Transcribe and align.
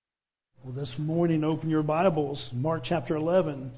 Well, 0.62 0.72
this 0.72 0.96
morning, 0.96 1.42
open 1.42 1.68
your 1.68 1.82
Bibles, 1.82 2.52
Mark 2.52 2.84
chapter 2.84 3.16
11. 3.16 3.72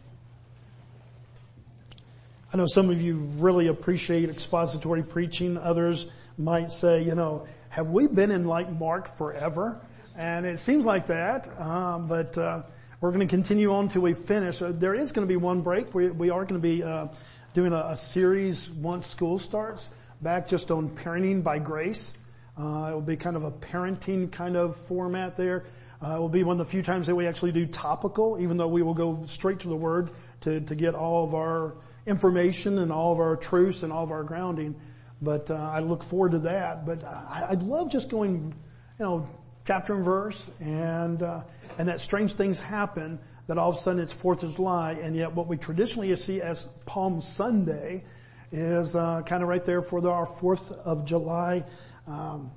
I 2.53 2.57
know 2.59 2.67
some 2.67 2.91
of 2.91 3.01
you 3.01 3.21
really 3.39 3.69
appreciate 3.69 4.29
expository 4.29 5.03
preaching. 5.03 5.57
Others 5.57 6.05
might 6.37 6.71
say, 6.71 7.03
you 7.03 7.15
know, 7.15 7.47
have 7.71 7.89
we 7.89 8.09
been 8.09 8.31
in 8.31 8.45
like 8.45 8.71
Mark 8.71 9.09
forever? 9.09 9.81
And 10.19 10.45
it 10.45 10.59
seems 10.59 10.85
like 10.85 11.07
that, 11.07 11.49
um, 11.59 12.09
but 12.09 12.37
uh, 12.37 12.65
we're 13.01 13.11
going 13.11 13.27
to 13.27 13.35
continue 13.35 13.73
on 13.75 13.89
till 13.89 14.03
we 14.03 14.15
finish. 14.15 14.63
Uh, 14.63 14.73
there 14.73 14.95
is 14.95 15.13
going 15.13 15.27
to 15.27 15.31
be 15.31 15.37
one 15.37 15.61
break. 15.61 15.95
We, 15.95 16.11
we 16.11 16.31
are 16.31 16.45
going 16.45 16.61
to 16.61 16.67
be 16.67 16.83
uh, 16.83 17.09
doing 17.53 17.73
a, 17.73 17.89
a, 17.89 17.97
series 17.97 18.71
once 18.71 19.07
school 19.07 19.39
starts, 19.39 19.91
back 20.23 20.49
just 20.49 20.71
on 20.71 20.89
parenting 20.91 21.43
by 21.43 21.59
grace. 21.59 22.17
Uh, 22.59 22.89
it 22.91 22.95
will 22.95 23.03
be 23.03 23.17
kind 23.17 23.37
of 23.37 23.45
a 23.45 23.51
parenting 23.51 24.33
kind 24.33 24.57
of 24.57 24.77
format 24.77 25.37
there. 25.37 25.65
Uh, 26.03 26.17
it 26.17 26.19
will 26.19 26.29
be 26.31 26.43
one 26.43 26.59
of 26.59 26.67
the 26.67 26.71
few 26.71 26.83
times 26.83 27.07
that 27.07 27.15
we 27.15 27.27
actually 27.27 27.53
do 27.53 27.67
topical, 27.67 28.39
even 28.41 28.57
though 28.57 28.69
we 28.69 28.83
will 28.83 28.95
go 28.95 29.23
straight 29.27 29.61
to 29.61 29.69
the 29.69 29.77
Word 29.77 30.11
to, 30.41 30.61
to 30.63 30.75
get 30.75 30.95
all 30.95 31.23
of 31.23 31.35
our 31.35 31.75
information 32.07 32.79
and 32.79 32.91
all 32.91 33.13
of 33.13 33.19
our 33.19 33.37
truths 33.37 33.83
and 33.83 33.93
all 33.93 34.05
of 34.05 34.11
our 34.11 34.25
grounding. 34.25 34.75
But 35.21 35.51
uh, 35.51 35.55
I 35.55 35.81
look 35.81 36.03
forward 36.03 36.33
to 36.33 36.39
that. 36.41 36.87
But 36.87 37.05
I, 37.05 37.49
I'd 37.51 37.63
love 37.63 37.93
just 37.93 38.09
going, 38.09 38.55
you 38.99 39.05
know, 39.05 39.29
chapter 39.67 39.95
and 39.95 40.05
verse, 40.05 40.49
and 40.61 41.23
uh, 41.23 41.43
and 41.79 41.89
that 41.89 42.01
strange 42.01 42.35
things 42.35 42.61
happen. 42.61 43.19
That 43.49 43.59
all 43.59 43.71
of 43.71 43.77
a 43.77 43.79
sudden 43.79 44.01
it's 44.03 44.13
Fourth 44.13 44.43
of 44.43 44.57
July, 44.57 44.93
and 44.95 45.15
yet 45.15 45.33
what 45.33 45.47
we 45.47 45.57
traditionally 45.57 46.15
see 46.17 46.41
as 46.41 46.65
Palm 46.85 47.21
Sunday 47.21 48.03
is 48.51 48.97
uh, 48.97 49.23
kind 49.23 49.43
of 49.43 49.49
right 49.49 49.65
there 49.65 49.83
for 49.83 50.01
the, 50.01 50.11
our 50.11 50.27
Fourth 50.27 50.73
of 50.73 51.05
July 51.05 51.65
um, 52.09 52.51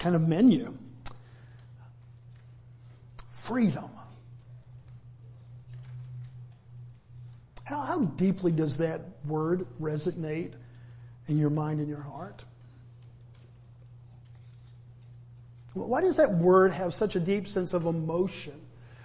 kind 0.00 0.16
of 0.16 0.26
menu. 0.26 0.76
Freedom. 3.30 3.90
How, 7.64 7.80
how 7.82 8.00
deeply 8.00 8.50
does 8.50 8.78
that 8.78 9.00
word 9.24 9.66
resonate 9.80 10.52
in 11.28 11.38
your 11.38 11.50
mind 11.50 11.78
and 11.78 11.88
your 11.88 12.02
heart? 12.02 12.42
Why 15.74 16.02
does 16.02 16.18
that 16.18 16.32
word 16.32 16.72
have 16.72 16.92
such 16.92 17.16
a 17.16 17.20
deep 17.20 17.46
sense 17.46 17.72
of 17.72 17.86
emotion? 17.86 18.60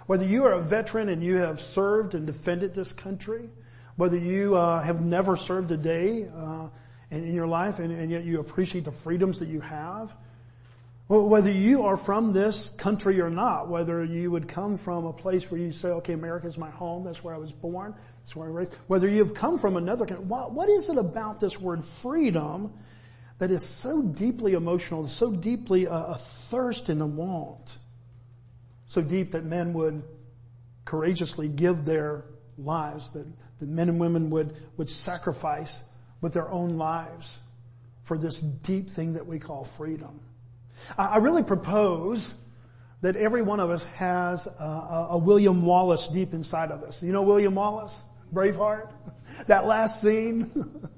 Whether 0.06 0.24
you 0.24 0.44
are 0.44 0.52
a 0.52 0.62
veteran 0.62 1.08
and 1.08 1.22
you 1.22 1.36
have 1.36 1.60
served 1.60 2.14
and 2.14 2.26
defended 2.26 2.74
this 2.74 2.92
country, 2.92 3.48
whether 3.96 4.16
you 4.16 4.54
uh, 4.54 4.82
have 4.82 5.00
never 5.00 5.36
served 5.36 5.70
a 5.70 5.76
day 5.76 6.28
uh, 6.34 6.68
in, 7.10 7.24
in, 7.24 7.34
your 7.34 7.46
life 7.46 7.78
and, 7.78 7.92
and, 7.92 8.10
yet 8.10 8.24
you 8.24 8.40
appreciate 8.40 8.84
the 8.84 8.92
freedoms 8.92 9.38
that 9.40 9.48
you 9.48 9.60
have, 9.60 10.14
whether 11.08 11.50
you 11.50 11.84
are 11.84 11.96
from 11.96 12.32
this 12.32 12.68
country 12.70 13.20
or 13.20 13.30
not, 13.30 13.68
whether 13.68 14.04
you 14.04 14.30
would 14.30 14.46
come 14.46 14.76
from 14.76 15.06
a 15.06 15.12
place 15.12 15.50
where 15.50 15.58
you 15.58 15.72
say, 15.72 15.88
okay, 15.88 16.12
America 16.12 16.46
is 16.46 16.58
my 16.58 16.70
home, 16.70 17.02
that's 17.02 17.24
where 17.24 17.34
I 17.34 17.38
was 17.38 17.50
born, 17.50 17.94
that's 18.20 18.36
where 18.36 18.46
I 18.48 18.52
raised, 18.52 18.74
whether 18.88 19.08
you've 19.08 19.34
come 19.34 19.58
from 19.58 19.76
another 19.76 20.04
country, 20.04 20.24
what, 20.26 20.52
what 20.52 20.68
is 20.68 20.90
it 20.90 20.98
about 20.98 21.40
this 21.40 21.58
word 21.58 21.82
freedom 21.82 22.74
that 23.38 23.50
is 23.50 23.64
so 23.64 24.02
deeply 24.02 24.54
emotional, 24.54 25.06
so 25.06 25.30
deeply 25.32 25.84
a, 25.84 25.92
a 25.92 26.14
thirst 26.14 26.88
and 26.88 27.00
a 27.00 27.06
want, 27.06 27.78
so 28.86 29.00
deep 29.00 29.32
that 29.32 29.44
men 29.44 29.72
would 29.74 30.02
courageously 30.84 31.48
give 31.48 31.84
their 31.84 32.24
lives, 32.56 33.10
that, 33.10 33.26
that 33.58 33.68
men 33.68 33.88
and 33.88 34.00
women 34.00 34.30
would, 34.30 34.56
would 34.76 34.90
sacrifice 34.90 35.84
with 36.20 36.34
their 36.34 36.50
own 36.50 36.76
lives 36.76 37.38
for 38.02 38.18
this 38.18 38.40
deep 38.40 38.90
thing 38.90 39.12
that 39.12 39.26
we 39.26 39.38
call 39.38 39.64
freedom. 39.64 40.20
I, 40.96 41.06
I 41.06 41.16
really 41.18 41.42
propose 41.42 42.34
that 43.02 43.14
every 43.14 43.42
one 43.42 43.60
of 43.60 43.70
us 43.70 43.84
has 43.84 44.46
a, 44.46 45.08
a 45.10 45.18
William 45.18 45.64
Wallace 45.64 46.08
deep 46.08 46.32
inside 46.32 46.72
of 46.72 46.82
us. 46.82 47.02
You 47.02 47.12
know 47.12 47.22
William 47.22 47.54
Wallace? 47.54 48.04
Braveheart? 48.32 48.92
That 49.46 49.66
last 49.66 50.00
scene? 50.00 50.50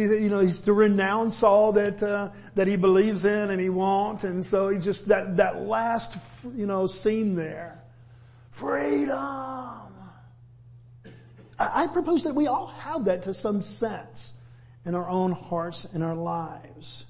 You 0.00 0.28
know, 0.28 0.40
he's 0.40 0.60
to 0.62 0.72
renounce 0.72 1.42
all 1.42 1.72
that, 1.72 2.02
uh, 2.02 2.30
that 2.54 2.66
he 2.66 2.76
believes 2.76 3.24
in 3.24 3.50
and 3.50 3.60
he 3.60 3.68
won't. 3.68 4.24
And 4.24 4.44
so 4.44 4.68
he 4.68 4.78
just, 4.78 5.08
that, 5.08 5.36
that 5.36 5.62
last, 5.62 6.16
you 6.54 6.66
know, 6.66 6.86
scene 6.86 7.34
there. 7.34 7.80
Freedom! 8.50 9.16
I, 11.58 11.84
I 11.84 11.86
propose 11.92 12.24
that 12.24 12.34
we 12.34 12.46
all 12.46 12.68
have 12.68 13.06
that 13.06 13.22
to 13.22 13.34
some 13.34 13.62
sense 13.62 14.34
in 14.84 14.94
our 14.94 15.08
own 15.08 15.32
hearts 15.32 15.84
and 15.84 16.02
our 16.02 16.14
lives. 16.14 17.06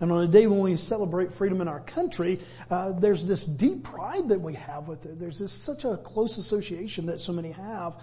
And 0.00 0.12
on 0.12 0.24
a 0.24 0.28
day 0.28 0.46
when 0.46 0.60
we 0.60 0.76
celebrate 0.76 1.32
freedom 1.32 1.60
in 1.60 1.68
our 1.68 1.80
country, 1.80 2.40
uh, 2.70 2.92
there's 2.92 3.26
this 3.26 3.46
deep 3.46 3.84
pride 3.84 4.28
that 4.28 4.40
we 4.40 4.54
have 4.54 4.88
with 4.88 5.06
it. 5.06 5.18
There's 5.18 5.38
this 5.38 5.52
such 5.52 5.84
a 5.84 5.96
close 5.96 6.36
association 6.36 7.06
that 7.06 7.20
so 7.20 7.32
many 7.32 7.52
have 7.52 7.96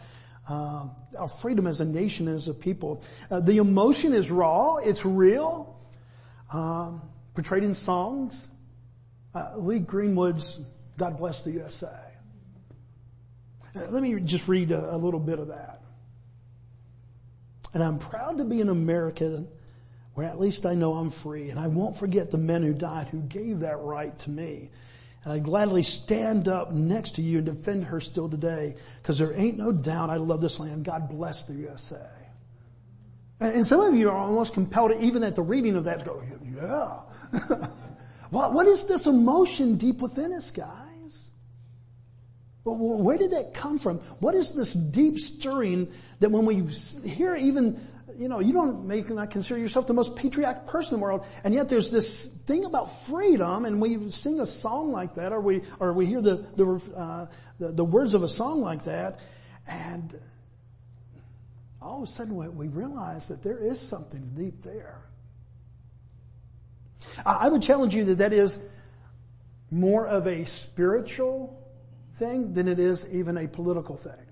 uh, 0.50 0.88
our 1.18 1.28
freedom 1.28 1.68
as 1.68 1.80
a 1.80 1.86
nation, 1.86 2.28
as 2.28 2.48
a 2.48 2.54
people. 2.54 3.04
Uh, 3.32 3.40
the 3.40 3.58
emotion 3.58 4.14
is 4.14 4.30
raw. 4.30 4.78
It's 4.78 5.06
real. 5.06 5.80
Um, 6.52 7.02
portrayed 7.34 7.64
in 7.64 7.74
songs. 7.74 8.48
Uh, 9.34 9.54
Lee 9.58 9.80
Greenwood's 9.80 10.60
"God 10.98 11.18
Bless 11.18 11.42
the 11.42 11.52
USA." 11.52 11.88
Uh, 13.76 13.88
let 13.90 14.04
me 14.04 14.20
just 14.20 14.48
read 14.48 14.72
a, 14.72 14.96
a 14.96 14.98
little 14.98 15.20
bit 15.20 15.40
of 15.40 15.48
that. 15.48 15.82
And 17.74 17.82
I'm 17.82 17.98
proud 17.98 18.38
to 18.38 18.46
be 18.46 18.62
an 18.62 18.70
American 18.70 19.48
where 20.14 20.28
at 20.28 20.40
least 20.40 20.66
I 20.66 20.76
know 20.76 20.94
I'm 20.94 21.10
free 21.10 21.50
and 21.50 21.60
I 21.60 21.68
won't 21.68 21.98
forget 21.98 22.30
the 22.30 22.38
men 22.38 22.62
who 22.62 22.74
died 22.74 23.08
who 23.08 23.22
gave 23.22 23.62
that 23.62 23.80
right 23.80 24.18
to 24.20 24.30
me. 24.30 24.70
And 25.24 25.34
I'd 25.34 25.44
gladly 25.44 25.84
stand 25.84 26.48
up 26.48 26.72
next 26.72 27.16
to 27.16 27.22
you 27.22 27.38
and 27.38 27.46
defend 27.46 27.86
her 27.86 28.00
still 28.00 28.30
today 28.30 28.76
because 29.02 29.18
there 29.18 29.34
ain't 29.34 29.58
no 29.58 29.72
doubt 29.72 30.10
I 30.10 30.18
love 30.18 30.42
this 30.42 30.60
land. 30.60 30.84
God 30.84 31.10
bless 31.10 31.44
the 31.44 31.54
USA. 31.54 32.06
And 33.40 33.66
some 33.66 33.82
of 33.82 33.94
you 33.94 34.10
are 34.10 34.18
almost 34.18 34.54
compelled 34.54 34.92
to, 34.92 35.02
even 35.02 35.24
at 35.24 35.36
the 35.36 35.42
reading 35.42 35.76
of 35.76 35.86
that, 35.86 36.00
to 36.00 36.06
go, 36.06 36.24
yeah. 36.56 37.58
what, 38.30 38.54
what 38.54 38.68
is 38.68 38.86
this 38.86 39.06
emotion 39.06 39.76
deep 39.76 40.00
within 40.00 40.32
us, 40.34 40.52
guys? 40.52 41.30
Where 42.64 43.18
did 43.18 43.32
that 43.32 43.54
come 43.54 43.80
from? 43.80 44.00
What 44.20 44.36
is 44.36 44.52
this 44.52 44.74
deep 44.74 45.20
stirring 45.20 45.92
that 46.20 46.32
when 46.32 46.46
we 46.46 46.64
hear 47.06 47.36
even 47.36 47.80
you 48.18 48.28
know, 48.28 48.40
you 48.40 48.54
don't 48.54 48.86
make 48.86 49.10
not 49.10 49.32
consider 49.32 49.60
yourself 49.60 49.88
the 49.88 49.94
most 49.94 50.16
patriotic 50.16 50.68
person 50.68 50.94
in 50.94 51.00
the 51.00 51.04
world, 51.04 51.26
and 51.44 51.54
yet 51.54 51.70
there's 51.70 51.92
this 51.92 52.26
thing 52.26 52.66
about 52.66 52.86
freedom, 53.06 53.66
and 53.66 53.82
we 53.82 54.12
sing 54.12 54.40
a 54.40 54.46
song 54.46 54.92
like 54.92 55.16
that, 55.16 55.32
or 55.32 55.42
we 55.42 55.62
or 55.80 55.94
we 55.94 56.06
hear 56.06 56.22
the 56.22 56.36
the 56.56 56.94
uh, 56.96 57.28
the, 57.60 57.72
the, 57.72 57.86
words 57.86 58.14
of 58.14 58.24
a 58.24 58.28
song 58.28 58.62
like 58.62 58.84
that, 58.84 59.20
and 59.68 60.20
all 61.82 62.04
of 62.04 62.10
a 62.10 62.12
sudden 62.12 62.36
we 62.58 62.68
realize 62.68 63.28
that 63.28 63.44
there 63.44 63.58
is 63.58 63.80
something 63.80 64.32
deep 64.36 64.62
there. 64.62 65.02
I 67.26 67.50
would 67.50 67.62
challenge 67.62 67.94
you 67.94 68.06
that 68.06 68.20
that 68.20 68.34
is 68.34 68.60
more 69.70 70.08
of 70.08 70.28
a 70.28 70.46
spiritual 70.46 71.60
thing 72.16 72.54
than 72.54 72.68
it 72.68 72.80
is 72.80 73.08
even 73.12 73.38
a 73.38 73.48
political 73.48 73.98
thing. 73.98 74.23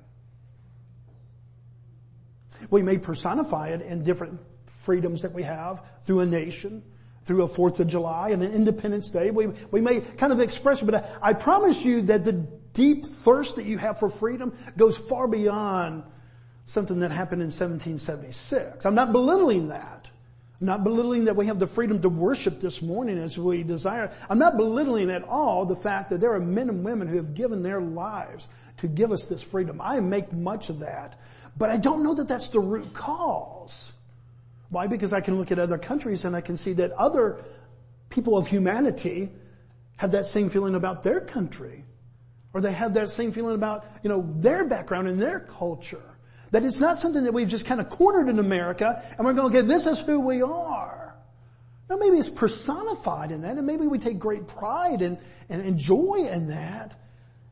We 2.70 2.82
may 2.82 2.98
personify 2.98 3.70
it 3.70 3.82
in 3.82 4.04
different 4.04 4.40
freedoms 4.66 5.22
that 5.22 5.34
we 5.34 5.44
have 5.44 5.84
through 6.04 6.22
a 6.22 6.26
nation, 6.26 6.84
through 7.26 7.44
a 7.44 7.48
4th 7.48 7.80
of 7.80 7.88
July 7.88 8.30
and 8.30 8.44
an 8.44 8.52
Independence 8.52 9.10
Day. 9.10 9.32
We, 9.32 9.48
we 9.72 9.82
may 9.82 10.02
kind 10.02 10.32
of 10.34 10.40
express 10.40 10.82
it, 10.82 10.86
but 10.86 10.96
I, 10.96 11.30
I 11.30 11.34
promise 11.34 11.84
you 11.86 12.04
that 12.04 12.26
the 12.26 12.34
deep 12.74 13.06
thirst 13.06 13.56
that 13.56 13.66
you 13.66 13.78
have 13.78 14.00
for 14.00 14.10
freedom 14.10 14.54
goes 14.78 14.98
far 14.98 15.28
beyond 15.28 16.04
something 16.66 17.00
that 17.00 17.12
happened 17.12 17.42
in 17.42 17.48
1776. 17.48 18.86
I'm 18.86 18.96
not 18.96 19.12
belittling 19.12 19.70
that. 19.70 20.11
I'm 20.62 20.68
not 20.68 20.84
belittling 20.84 21.26
that 21.26 21.36
we 21.36 21.48
have 21.48 21.58
the 21.58 21.66
freedom 21.66 22.00
to 22.04 22.10
worship 22.10 22.60
this 22.60 22.84
morning 22.84 23.18
as 23.18 23.36
we 23.36 23.64
desire. 23.64 24.12
I'm 24.30 24.38
not 24.38 24.58
belittling 24.58 25.10
at 25.10 25.24
all 25.24 25.66
the 25.66 25.76
fact 25.76 26.12
that 26.12 26.22
there 26.22 26.34
are 26.34 26.40
men 26.40 26.70
and 26.70 26.86
women 26.86 27.08
who 27.08 27.18
have 27.18 27.34
given 27.34 27.64
their 27.64 27.82
lives 27.82 28.48
to 28.78 28.88
give 28.88 29.12
us 29.12 29.26
this 29.26 29.42
freedom. 29.42 29.82
I 29.82 30.00
make 30.02 30.32
much 30.32 30.70
of 30.70 30.78
that. 30.80 31.20
But 31.58 31.72
I 31.72 31.78
don't 31.78 32.04
know 32.04 32.14
that 32.14 32.28
that's 32.28 32.50
the 32.50 32.60
root 32.60 32.94
cause. 32.94 33.92
Why? 34.70 34.86
Because 34.86 35.14
I 35.14 35.22
can 35.22 35.40
look 35.40 35.52
at 35.52 35.58
other 35.58 35.80
countries 35.80 36.26
and 36.26 36.36
I 36.36 36.42
can 36.42 36.58
see 36.58 36.74
that 36.74 36.92
other 36.92 37.44
people 38.12 38.38
of 38.38 38.46
humanity 38.46 39.32
have 39.98 40.12
that 40.12 40.28
same 40.28 40.52
feeling 40.52 40.76
about 40.76 41.02
their 41.02 41.22
country. 41.22 41.86
Or 42.54 42.62
they 42.62 42.72
have 42.72 42.94
that 42.94 43.10
same 43.10 43.32
feeling 43.32 43.56
about, 43.56 43.86
you 44.04 44.10
know, 44.10 44.32
their 44.38 44.66
background 44.66 45.08
and 45.08 45.20
their 45.20 45.40
culture. 45.40 46.04
That 46.52 46.64
it's 46.64 46.80
not 46.80 47.00
something 47.00 47.24
that 47.24 47.34
we've 47.34 47.48
just 47.48 47.66
kind 47.66 47.80
of 47.80 47.90
cornered 47.90 48.28
in 48.28 48.40
America 48.40 49.02
and 49.18 49.26
we're 49.26 49.34
going, 49.34 49.56
okay, 49.56 49.66
this 49.66 49.88
is 49.88 50.00
who 50.00 50.20
we 50.20 50.42
are. 50.42 51.16
No, 51.90 51.98
maybe 51.98 52.18
it's 52.18 52.30
personified 52.30 53.32
in 53.32 53.42
that 53.42 53.58
and 53.58 53.66
maybe 53.66 53.88
we 53.88 53.98
take 53.98 54.20
great 54.20 54.48
pride 54.48 55.02
and, 55.02 55.18
and, 55.50 55.62
and 55.62 55.78
joy 55.78 56.28
in 56.30 56.48
that. 56.48 56.96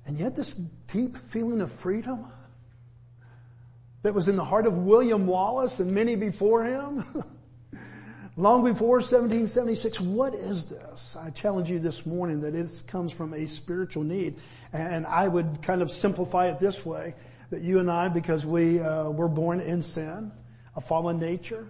And 0.06 0.18
yet 0.18 0.36
this 0.36 0.56
deep 0.56 1.16
feeling 1.16 1.62
of 1.62 1.72
freedom 1.72 2.28
that 4.02 4.14
was 4.14 4.28
in 4.28 4.36
the 4.36 4.44
heart 4.44 4.66
of 4.66 4.78
William 4.78 5.28
Wallace 5.28 5.80
and 5.80 5.92
many 5.92 6.16
before 6.16 6.64
him, 6.64 7.06
long 8.38 8.64
before 8.64 8.98
1776, 8.98 10.00
what 10.00 10.34
is 10.34 10.66
this? 10.66 11.18
I 11.18 11.30
challenge 11.32 11.70
you 11.70 11.80
this 11.80 12.06
morning 12.06 12.42
that 12.42 12.56
it 12.56 12.84
comes 12.88 13.12
from 13.12 13.34
a 13.34 13.46
spiritual 13.46 14.04
need. 14.04 14.38
And 14.72 15.06
I 15.06 15.28
would 15.28 15.62
kind 15.62 15.82
of 15.82 15.92
simplify 15.92 16.48
it 16.48 16.60
this 16.60 16.86
way, 16.86 17.16
that 17.50 17.62
you 17.62 17.80
and 17.80 17.90
I, 17.90 18.10
because 18.10 18.46
we 18.46 18.80
uh, 18.80 19.10
were 19.10 19.28
born 19.28 19.60
in 19.60 19.82
sin, 19.82 20.32
a 20.76 20.82
fallen 20.82 21.20
nature, 21.20 21.68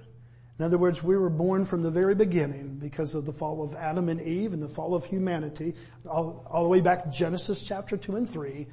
in 0.59 0.65
other 0.65 0.77
words, 0.77 1.01
we 1.01 1.15
were 1.15 1.29
born 1.29 1.63
from 1.63 1.83
the 1.83 1.89
very 1.89 2.15
beginning 2.15 2.75
because 2.79 3.15
of 3.15 3.25
the 3.25 3.31
fall 3.31 3.63
of 3.63 3.75
Adam 3.75 4.09
and 4.09 4.21
Eve 4.21 4.51
and 4.51 4.61
the 4.61 4.67
fall 4.67 4.93
of 4.93 5.05
humanity, 5.05 5.73
all, 6.05 6.45
all, 6.51 6.63
the 6.63 6.69
way 6.69 6.81
back 6.81 7.09
Genesis 7.13 7.63
chapter 7.63 7.95
2 7.95 8.17
and 8.17 8.29
3, 8.29 8.67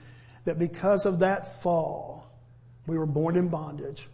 that 0.45 0.59
because 0.59 1.07
of 1.07 1.21
that 1.21 1.63
fall, 1.63 2.29
we 2.89 2.99
were 2.99 3.07
born 3.07 3.37
in 3.37 3.49
bondage. 3.49 4.09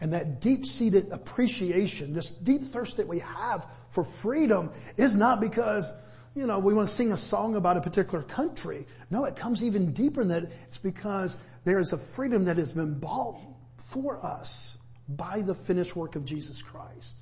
And 0.00 0.12
that 0.12 0.40
deep-seated 0.40 1.10
appreciation, 1.10 2.12
this 2.12 2.30
deep 2.30 2.62
thirst 2.62 2.98
that 2.98 3.08
we 3.08 3.18
have 3.18 3.66
for 3.90 4.04
freedom 4.04 4.70
is 4.96 5.16
not 5.16 5.40
because, 5.40 5.92
you 6.34 6.46
know, 6.46 6.58
we 6.58 6.74
want 6.74 6.88
to 6.88 6.94
sing 6.94 7.12
a 7.12 7.16
song 7.16 7.56
about 7.56 7.76
a 7.76 7.80
particular 7.80 8.22
country. 8.22 8.86
No, 9.10 9.24
it 9.24 9.36
comes 9.36 9.64
even 9.64 9.92
deeper 9.92 10.24
than 10.24 10.42
that. 10.42 10.52
It's 10.64 10.78
because 10.78 11.38
there 11.64 11.78
is 11.78 11.92
a 11.92 11.98
freedom 11.98 12.44
that 12.44 12.56
has 12.56 12.72
been 12.72 12.98
bought 12.98 13.40
for 13.76 14.24
us 14.24 14.78
by 15.08 15.40
the 15.40 15.54
finished 15.54 15.96
work 15.96 16.14
of 16.14 16.24
Jesus 16.24 16.62
Christ. 16.62 17.16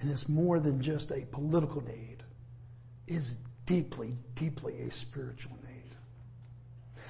And 0.00 0.10
it's 0.10 0.28
more 0.28 0.58
than 0.60 0.80
just 0.80 1.10
a 1.10 1.26
political 1.30 1.82
need. 1.82 2.18
It's 3.06 3.36
deeply, 3.66 4.16
deeply 4.34 4.80
a 4.80 4.90
spiritual 4.90 5.56
need. 5.66 5.76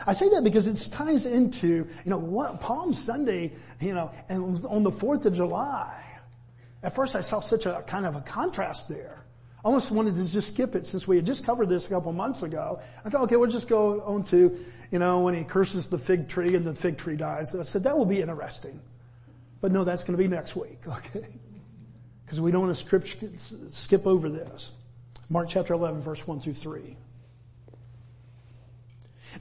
I 0.06 0.12
say 0.12 0.28
that 0.30 0.44
because 0.44 0.66
it 0.66 0.92
ties 0.92 1.26
into, 1.26 1.66
you 1.66 2.10
know, 2.10 2.18
what, 2.18 2.60
Palm 2.60 2.92
Sunday, 2.92 3.52
you 3.80 3.94
know, 3.94 4.10
and 4.28 4.64
on 4.66 4.82
the 4.82 4.90
4th 4.90 5.26
of 5.26 5.34
July. 5.34 6.02
At 6.86 6.94
first 6.94 7.16
I 7.16 7.20
saw 7.20 7.40
such 7.40 7.66
a 7.66 7.82
kind 7.88 8.06
of 8.06 8.14
a 8.14 8.20
contrast 8.20 8.88
there. 8.88 9.24
I 9.58 9.66
almost 9.66 9.90
wanted 9.90 10.14
to 10.14 10.30
just 10.30 10.54
skip 10.54 10.76
it 10.76 10.86
since 10.86 11.08
we 11.08 11.16
had 11.16 11.26
just 11.26 11.44
covered 11.44 11.68
this 11.68 11.88
a 11.88 11.90
couple 11.90 12.12
months 12.12 12.44
ago. 12.44 12.78
I 13.04 13.10
thought, 13.10 13.22
okay, 13.22 13.34
we'll 13.34 13.50
just 13.50 13.66
go 13.66 14.02
on 14.02 14.22
to, 14.26 14.56
you 14.92 15.00
know, 15.00 15.22
when 15.22 15.34
he 15.34 15.42
curses 15.42 15.88
the 15.88 15.98
fig 15.98 16.28
tree 16.28 16.54
and 16.54 16.64
the 16.64 16.76
fig 16.76 16.96
tree 16.96 17.16
dies. 17.16 17.56
I 17.56 17.64
said, 17.64 17.82
that 17.82 17.98
will 17.98 18.06
be 18.06 18.20
interesting. 18.20 18.80
But 19.60 19.72
no, 19.72 19.82
that's 19.82 20.04
going 20.04 20.16
to 20.16 20.22
be 20.22 20.28
next 20.28 20.54
week, 20.54 20.78
okay? 20.86 21.26
Because 22.24 22.40
we 22.40 22.52
don't 22.52 22.68
want 22.68 22.76
to 22.76 23.72
skip 23.72 24.06
over 24.06 24.30
this. 24.30 24.70
Mark 25.28 25.48
chapter 25.48 25.74
11 25.74 26.02
verse 26.02 26.24
1 26.24 26.38
through 26.38 26.54
3. 26.54 26.96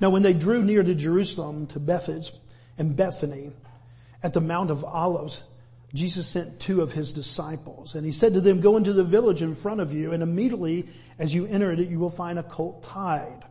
Now 0.01 0.09
when 0.09 0.23
they 0.23 0.33
drew 0.33 0.63
near 0.63 0.81
to 0.81 0.95
Jerusalem, 0.95 1.67
to 1.67 1.79
Bethphage 1.79 2.31
and 2.79 2.97
Bethany, 2.97 3.51
at 4.23 4.33
the 4.33 4.41
Mount 4.41 4.71
of 4.71 4.83
Olives, 4.83 5.43
Jesus 5.95 6.27
sent 6.27 6.59
two 6.59 6.81
of 6.81 6.91
his 6.91 7.13
disciples 7.13 7.95
and 7.95 8.05
he 8.05 8.11
said 8.11 8.33
to 8.33 8.41
them, 8.41 8.59
go 8.59 8.75
into 8.77 8.93
the 8.93 9.03
village 9.03 9.41
in 9.41 9.55
front 9.55 9.79
of 9.79 9.93
you 9.93 10.11
and 10.11 10.21
immediately 10.21 10.89
as 11.17 11.33
you 11.33 11.47
enter 11.47 11.71
it, 11.71 11.79
you 11.79 11.99
will 11.99 12.09
find 12.09 12.37
a 12.37 12.43
colt 12.43 12.83
tied 12.83 13.43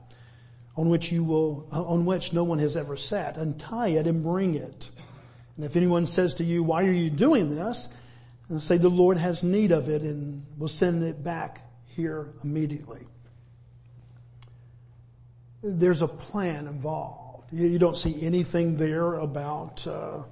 on 0.77 0.89
which 0.89 1.11
you 1.11 1.25
will, 1.25 1.67
on 1.73 2.05
which 2.05 2.33
no 2.33 2.45
one 2.45 2.59
has 2.59 2.77
ever 2.77 2.97
sat. 2.97 3.37
Untie 3.37 3.89
it 3.89 4.07
and 4.07 4.23
bring 4.23 4.55
it. 4.57 4.91
And 5.57 5.65
if 5.65 5.77
anyone 5.77 6.05
says 6.05 6.35
to 6.35 6.45
you, 6.45 6.63
why 6.63 6.85
are 6.85 6.93
you 6.93 7.11
doing 7.11 7.55
this? 7.55 7.89
And 8.49 8.61
say 8.61 8.77
the 8.77 8.89
Lord 8.91 9.17
has 9.17 9.43
need 9.43 9.73
of 9.73 9.89
it 9.89 10.03
and 10.03 10.45
will 10.59 10.69
send 10.69 11.03
it 11.03 11.23
back 11.23 11.63
here 11.87 12.29
immediately. 12.43 13.07
There's 15.63 16.03
a 16.03 16.09
plan 16.09 16.67
involved. 16.67 17.53
You 17.53 17.79
don't 17.79 17.97
see 17.97 18.21
anything 18.23 18.77
there 18.77 19.15
about, 19.15 19.87
uh, 19.87 20.25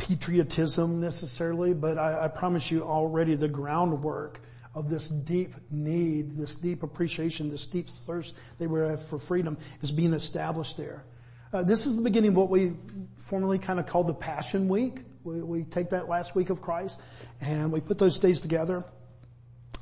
patriotism 0.00 0.98
necessarily, 0.98 1.74
but 1.74 1.98
I, 1.98 2.24
I 2.24 2.28
promise 2.28 2.70
you 2.70 2.82
already 2.82 3.34
the 3.34 3.48
groundwork 3.48 4.40
of 4.74 4.88
this 4.88 5.08
deep 5.08 5.54
need, 5.70 6.36
this 6.36 6.56
deep 6.56 6.82
appreciation, 6.82 7.50
this 7.50 7.66
deep 7.66 7.88
thirst 7.88 8.34
they 8.58 8.66
were 8.66 8.96
for 8.96 9.18
freedom 9.18 9.58
is 9.82 9.90
being 9.90 10.14
established 10.14 10.76
there. 10.78 11.04
Uh, 11.52 11.62
this 11.62 11.84
is 11.84 11.96
the 11.96 12.02
beginning 12.02 12.30
of 12.30 12.36
what 12.36 12.48
we 12.48 12.72
formerly 13.18 13.58
kind 13.58 13.78
of 13.78 13.86
called 13.86 14.06
the 14.06 14.14
Passion 14.14 14.68
Week. 14.68 15.00
We, 15.22 15.42
we, 15.42 15.64
take 15.64 15.90
that 15.90 16.08
last 16.08 16.34
week 16.34 16.48
of 16.48 16.62
Christ 16.62 16.98
and 17.40 17.70
we 17.70 17.80
put 17.80 17.98
those 17.98 18.18
days 18.18 18.40
together 18.40 18.84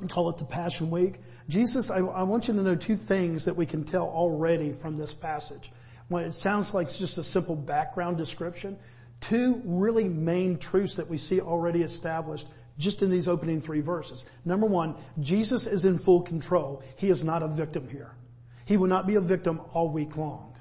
and 0.00 0.11
call 0.11 0.31
it 0.31 0.37
the 0.38 0.47
Passion 0.47 0.91
Week. 0.91 1.21
Jesus, 1.49 1.91
I, 1.91 1.99
I 1.99 2.25
want 2.25 2.49
you 2.49 2.55
to 2.55 2.61
know 2.61 2.75
two 2.75 2.97
things 2.97 3.44
that 3.44 3.55
we 3.55 3.67
can 3.67 3.85
tell 3.85 4.09
already 4.09 4.73
from 4.73 4.97
this 4.97 5.14
passage. 5.14 5.71
When 6.09 6.25
it 6.25 6.32
sounds 6.32 6.75
like 6.75 6.87
it's 6.87 6.97
just 6.97 7.19
a 7.19 7.23
simple 7.23 7.55
background 7.55 8.17
description, 8.17 8.79
two 9.20 9.61
really 9.65 10.09
main 10.09 10.59
truths 10.59 10.97
that 10.97 11.09
we 11.09 11.19
see 11.19 11.41
already 11.41 11.82
established 11.82 12.49
just 12.79 13.03
in 13.03 13.11
these 13.11 13.29
opening 13.29 13.61
three 13.61 13.81
verses. 13.81 14.25
Number 14.44 14.67
one, 14.67 14.94
Jesus 15.20 15.67
is 15.67 15.85
in 15.85 15.99
full 15.99 16.23
control. 16.23 16.82
He 16.97 17.09
is 17.09 17.25
not 17.25 17.43
a 17.43 17.49
victim 17.49 17.88
here. 17.88 18.12
He 18.67 18.76
will 18.76 18.87
not 18.87 19.06
be 19.06 19.17
a 19.17 19.20
victim 19.20 19.61
all 19.73 19.88
week 19.88 20.17
long. 20.17 20.55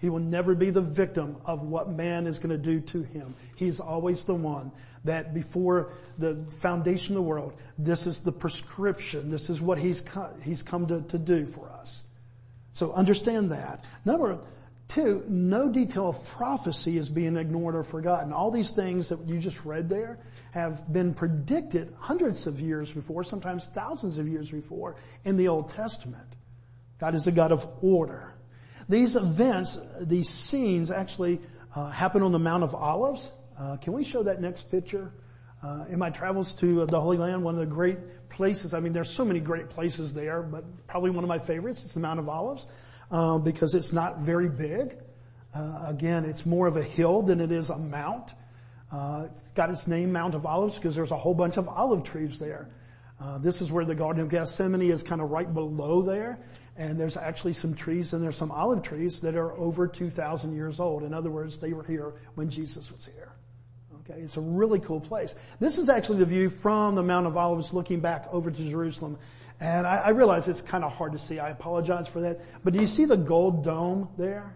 He 0.00 0.10
will 0.10 0.20
never 0.20 0.54
be 0.54 0.70
the 0.70 0.80
victim 0.80 1.36
of 1.44 1.62
what 1.62 1.90
man 1.90 2.26
is 2.26 2.38
going 2.38 2.50
to 2.50 2.58
do 2.62 2.80
to 2.80 3.02
him. 3.02 3.34
He's 3.56 3.80
always 3.80 4.24
the 4.24 4.34
one 4.34 4.70
that 5.04 5.34
before 5.34 5.92
the 6.18 6.36
foundation 6.60 7.16
of 7.16 7.22
the 7.22 7.28
world, 7.28 7.52
this 7.78 8.06
is 8.06 8.20
the 8.20 8.32
prescription. 8.32 9.30
This 9.30 9.50
is 9.50 9.60
what 9.60 9.78
he's, 9.78 10.04
he's 10.44 10.62
come 10.62 10.86
to, 10.86 11.02
to 11.02 11.18
do 11.18 11.46
for 11.46 11.68
us. 11.70 12.04
So 12.72 12.92
understand 12.92 13.50
that. 13.50 13.84
Number 14.04 14.38
Two, 14.88 15.22
no 15.28 15.70
detail 15.70 16.08
of 16.08 16.26
prophecy 16.26 16.96
is 16.96 17.10
being 17.10 17.36
ignored 17.36 17.74
or 17.74 17.84
forgotten. 17.84 18.32
All 18.32 18.50
these 18.50 18.70
things 18.70 19.10
that 19.10 19.20
you 19.26 19.38
just 19.38 19.66
read 19.66 19.88
there 19.88 20.18
have 20.52 20.90
been 20.90 21.12
predicted 21.12 21.94
hundreds 21.98 22.46
of 22.46 22.58
years 22.58 22.92
before, 22.92 23.22
sometimes 23.22 23.66
thousands 23.66 24.16
of 24.16 24.26
years 24.26 24.50
before 24.50 24.96
in 25.24 25.36
the 25.36 25.48
Old 25.48 25.68
Testament. 25.68 26.26
God 26.98 27.14
is 27.14 27.26
a 27.26 27.32
God 27.32 27.52
of 27.52 27.68
order. 27.82 28.34
These 28.88 29.16
events, 29.16 29.78
these 30.00 30.30
scenes 30.30 30.90
actually 30.90 31.40
uh, 31.76 31.90
happen 31.90 32.22
on 32.22 32.32
the 32.32 32.38
Mount 32.38 32.64
of 32.64 32.74
Olives. 32.74 33.30
Uh, 33.60 33.76
can 33.76 33.92
we 33.92 34.04
show 34.04 34.22
that 34.22 34.40
next 34.40 34.70
picture? 34.70 35.12
Uh, 35.62 35.84
in 35.90 35.98
my 35.98 36.08
travels 36.08 36.54
to 36.54 36.86
the 36.86 37.00
Holy 37.00 37.18
Land, 37.18 37.44
one 37.44 37.54
of 37.54 37.60
the 37.60 37.66
great 37.66 37.98
places, 38.30 38.72
I 38.72 38.80
mean 38.80 38.92
there's 38.92 39.10
so 39.10 39.24
many 39.24 39.40
great 39.40 39.68
places 39.68 40.14
there, 40.14 40.40
but 40.40 40.64
probably 40.86 41.10
one 41.10 41.24
of 41.24 41.28
my 41.28 41.38
favorites 41.38 41.84
is 41.84 41.92
the 41.92 42.00
Mount 42.00 42.20
of 42.20 42.28
Olives 42.28 42.68
uh, 43.10 43.38
because 43.38 43.74
it's 43.74 43.92
not 43.92 44.20
very 44.20 44.48
big. 44.48 44.98
Uh, 45.54 45.86
again, 45.86 46.24
it's 46.24 46.44
more 46.44 46.66
of 46.66 46.76
a 46.76 46.82
hill 46.82 47.22
than 47.22 47.40
it 47.40 47.50
is 47.50 47.70
a 47.70 47.78
mount. 47.78 48.34
Uh, 48.92 49.26
it's 49.30 49.50
got 49.52 49.70
its 49.70 49.86
name 49.86 50.12
Mount 50.12 50.34
of 50.34 50.46
Olives 50.46 50.76
because 50.76 50.94
there's 50.94 51.10
a 51.10 51.16
whole 51.16 51.34
bunch 51.34 51.56
of 51.56 51.68
olive 51.68 52.04
trees 52.04 52.38
there. 52.38 52.68
Uh, 53.20 53.38
this 53.38 53.60
is 53.60 53.72
where 53.72 53.84
the 53.84 53.94
Garden 53.94 54.22
of 54.22 54.28
Gethsemane 54.28 54.90
is 54.90 55.02
kind 55.02 55.20
of 55.20 55.30
right 55.30 55.52
below 55.52 56.02
there. 56.02 56.38
And 56.76 56.98
there's 56.98 57.16
actually 57.16 57.54
some 57.54 57.74
trees 57.74 58.12
and 58.12 58.22
there's 58.22 58.36
some 58.36 58.52
olive 58.52 58.82
trees 58.82 59.20
that 59.22 59.34
are 59.34 59.52
over 59.58 59.88
2,000 59.88 60.54
years 60.54 60.78
old. 60.78 61.02
In 61.02 61.12
other 61.12 61.30
words, 61.30 61.58
they 61.58 61.72
were 61.72 61.82
here 61.82 62.14
when 62.36 62.48
Jesus 62.48 62.92
was 62.92 63.04
here. 63.04 63.32
Okay, 64.00 64.20
it's 64.20 64.36
a 64.36 64.40
really 64.40 64.78
cool 64.78 65.00
place. 65.00 65.34
This 65.58 65.76
is 65.76 65.90
actually 65.90 66.20
the 66.20 66.26
view 66.26 66.48
from 66.48 66.94
the 66.94 67.02
Mount 67.02 67.26
of 67.26 67.36
Olives 67.36 67.74
looking 67.74 68.00
back 68.00 68.26
over 68.30 68.50
to 68.50 68.70
Jerusalem. 68.70 69.18
And 69.60 69.86
I, 69.86 69.96
I 69.96 70.08
realize 70.10 70.46
it's 70.46 70.60
kind 70.60 70.84
of 70.84 70.94
hard 70.96 71.12
to 71.12 71.18
see. 71.18 71.38
I 71.38 71.50
apologize 71.50 72.06
for 72.08 72.20
that. 72.20 72.40
But 72.62 72.74
do 72.74 72.80
you 72.80 72.86
see 72.86 73.04
the 73.04 73.16
gold 73.16 73.64
dome 73.64 74.08
there? 74.16 74.54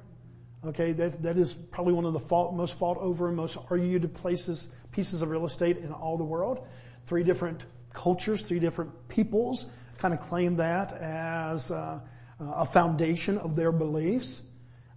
Okay, 0.65 0.93
that, 0.93 1.23
that 1.23 1.37
is 1.37 1.53
probably 1.53 1.93
one 1.93 2.05
of 2.05 2.13
the 2.13 2.21
fault, 2.21 2.55
most 2.55 2.79
fought 2.79 2.99
over 2.99 3.27
and 3.27 3.37
most 3.37 3.59
argued 3.69 4.15
places, 4.15 4.69
pieces 4.93 5.21
of 5.21 5.31
real 5.31 5.45
estate 5.45 5.79
in 5.79 5.91
all 5.91 6.17
the 6.17 6.25
world. 6.25 6.67
Three 7.07 7.25
different 7.25 7.67
cultures, 7.93 8.43
three 8.43 8.61
different 8.61 9.09
peoples 9.09 9.67
kind 9.99 10.15
of 10.15 10.21
claim 10.21 10.57
that 10.57 10.93
as 10.93 11.71
uh, 11.71 12.01
a 12.41 12.65
foundation 12.65 13.39
of 13.39 13.55
their 13.55 13.71
beliefs. 13.71 14.43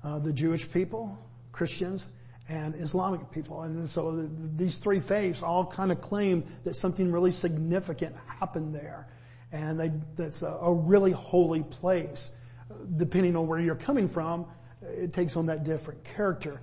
Uh, 0.03 0.19
the 0.19 0.33
Jewish 0.33 0.71
people, 0.71 1.17
Christians, 1.51 2.07
and 2.47 2.75
Islamic 2.75 3.31
people. 3.31 3.63
And 3.63 3.89
so 3.89 4.15
the, 4.15 4.27
these 4.55 4.77
three 4.77 5.00
faiths 5.00 5.41
all 5.41 5.65
kind 5.65 5.91
of 5.91 6.00
claim 6.00 6.43
that 6.63 6.75
something 6.75 7.12
really 7.12 7.31
significant 7.31 8.15
happened 8.39 8.75
there 8.75 9.07
and 9.51 9.79
they, 9.79 9.91
that's 10.15 10.41
a, 10.41 10.47
a 10.47 10.73
really 10.73 11.11
holy 11.11 11.63
place. 11.63 12.31
Depending 12.95 13.35
on 13.35 13.47
where 13.47 13.59
you're 13.59 13.75
coming 13.75 14.07
from, 14.07 14.47
it 14.81 15.13
takes 15.13 15.37
on 15.37 15.45
that 15.47 15.63
different 15.63 16.03
character. 16.03 16.61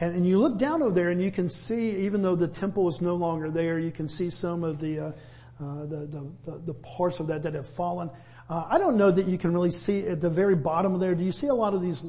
And, 0.00 0.16
and, 0.16 0.26
you 0.26 0.38
look 0.38 0.58
down 0.58 0.82
over 0.82 0.94
there 0.94 1.10
and 1.10 1.20
you 1.20 1.30
can 1.30 1.48
see, 1.48 1.90
even 2.06 2.22
though 2.22 2.34
the 2.34 2.48
temple 2.48 2.88
is 2.88 3.00
no 3.00 3.16
longer 3.16 3.50
there, 3.50 3.78
you 3.78 3.90
can 3.90 4.08
see 4.08 4.30
some 4.30 4.64
of 4.64 4.80
the, 4.80 4.98
uh, 4.98 5.04
uh, 5.62 5.86
the, 5.86 6.30
the, 6.44 6.52
the, 6.64 6.74
parts 6.74 7.20
of 7.20 7.26
that 7.26 7.42
that 7.42 7.54
have 7.54 7.68
fallen. 7.68 8.10
Uh, 8.48 8.66
I 8.68 8.78
don't 8.78 8.96
know 8.96 9.10
that 9.10 9.26
you 9.26 9.36
can 9.36 9.52
really 9.52 9.70
see 9.70 10.06
at 10.06 10.20
the 10.20 10.30
very 10.30 10.56
bottom 10.56 10.98
there. 10.98 11.14
Do 11.14 11.22
you 11.22 11.32
see 11.32 11.48
a 11.48 11.54
lot 11.54 11.74
of 11.74 11.82
these 11.82 12.02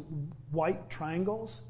white 0.51 0.89
triangles? 0.89 1.61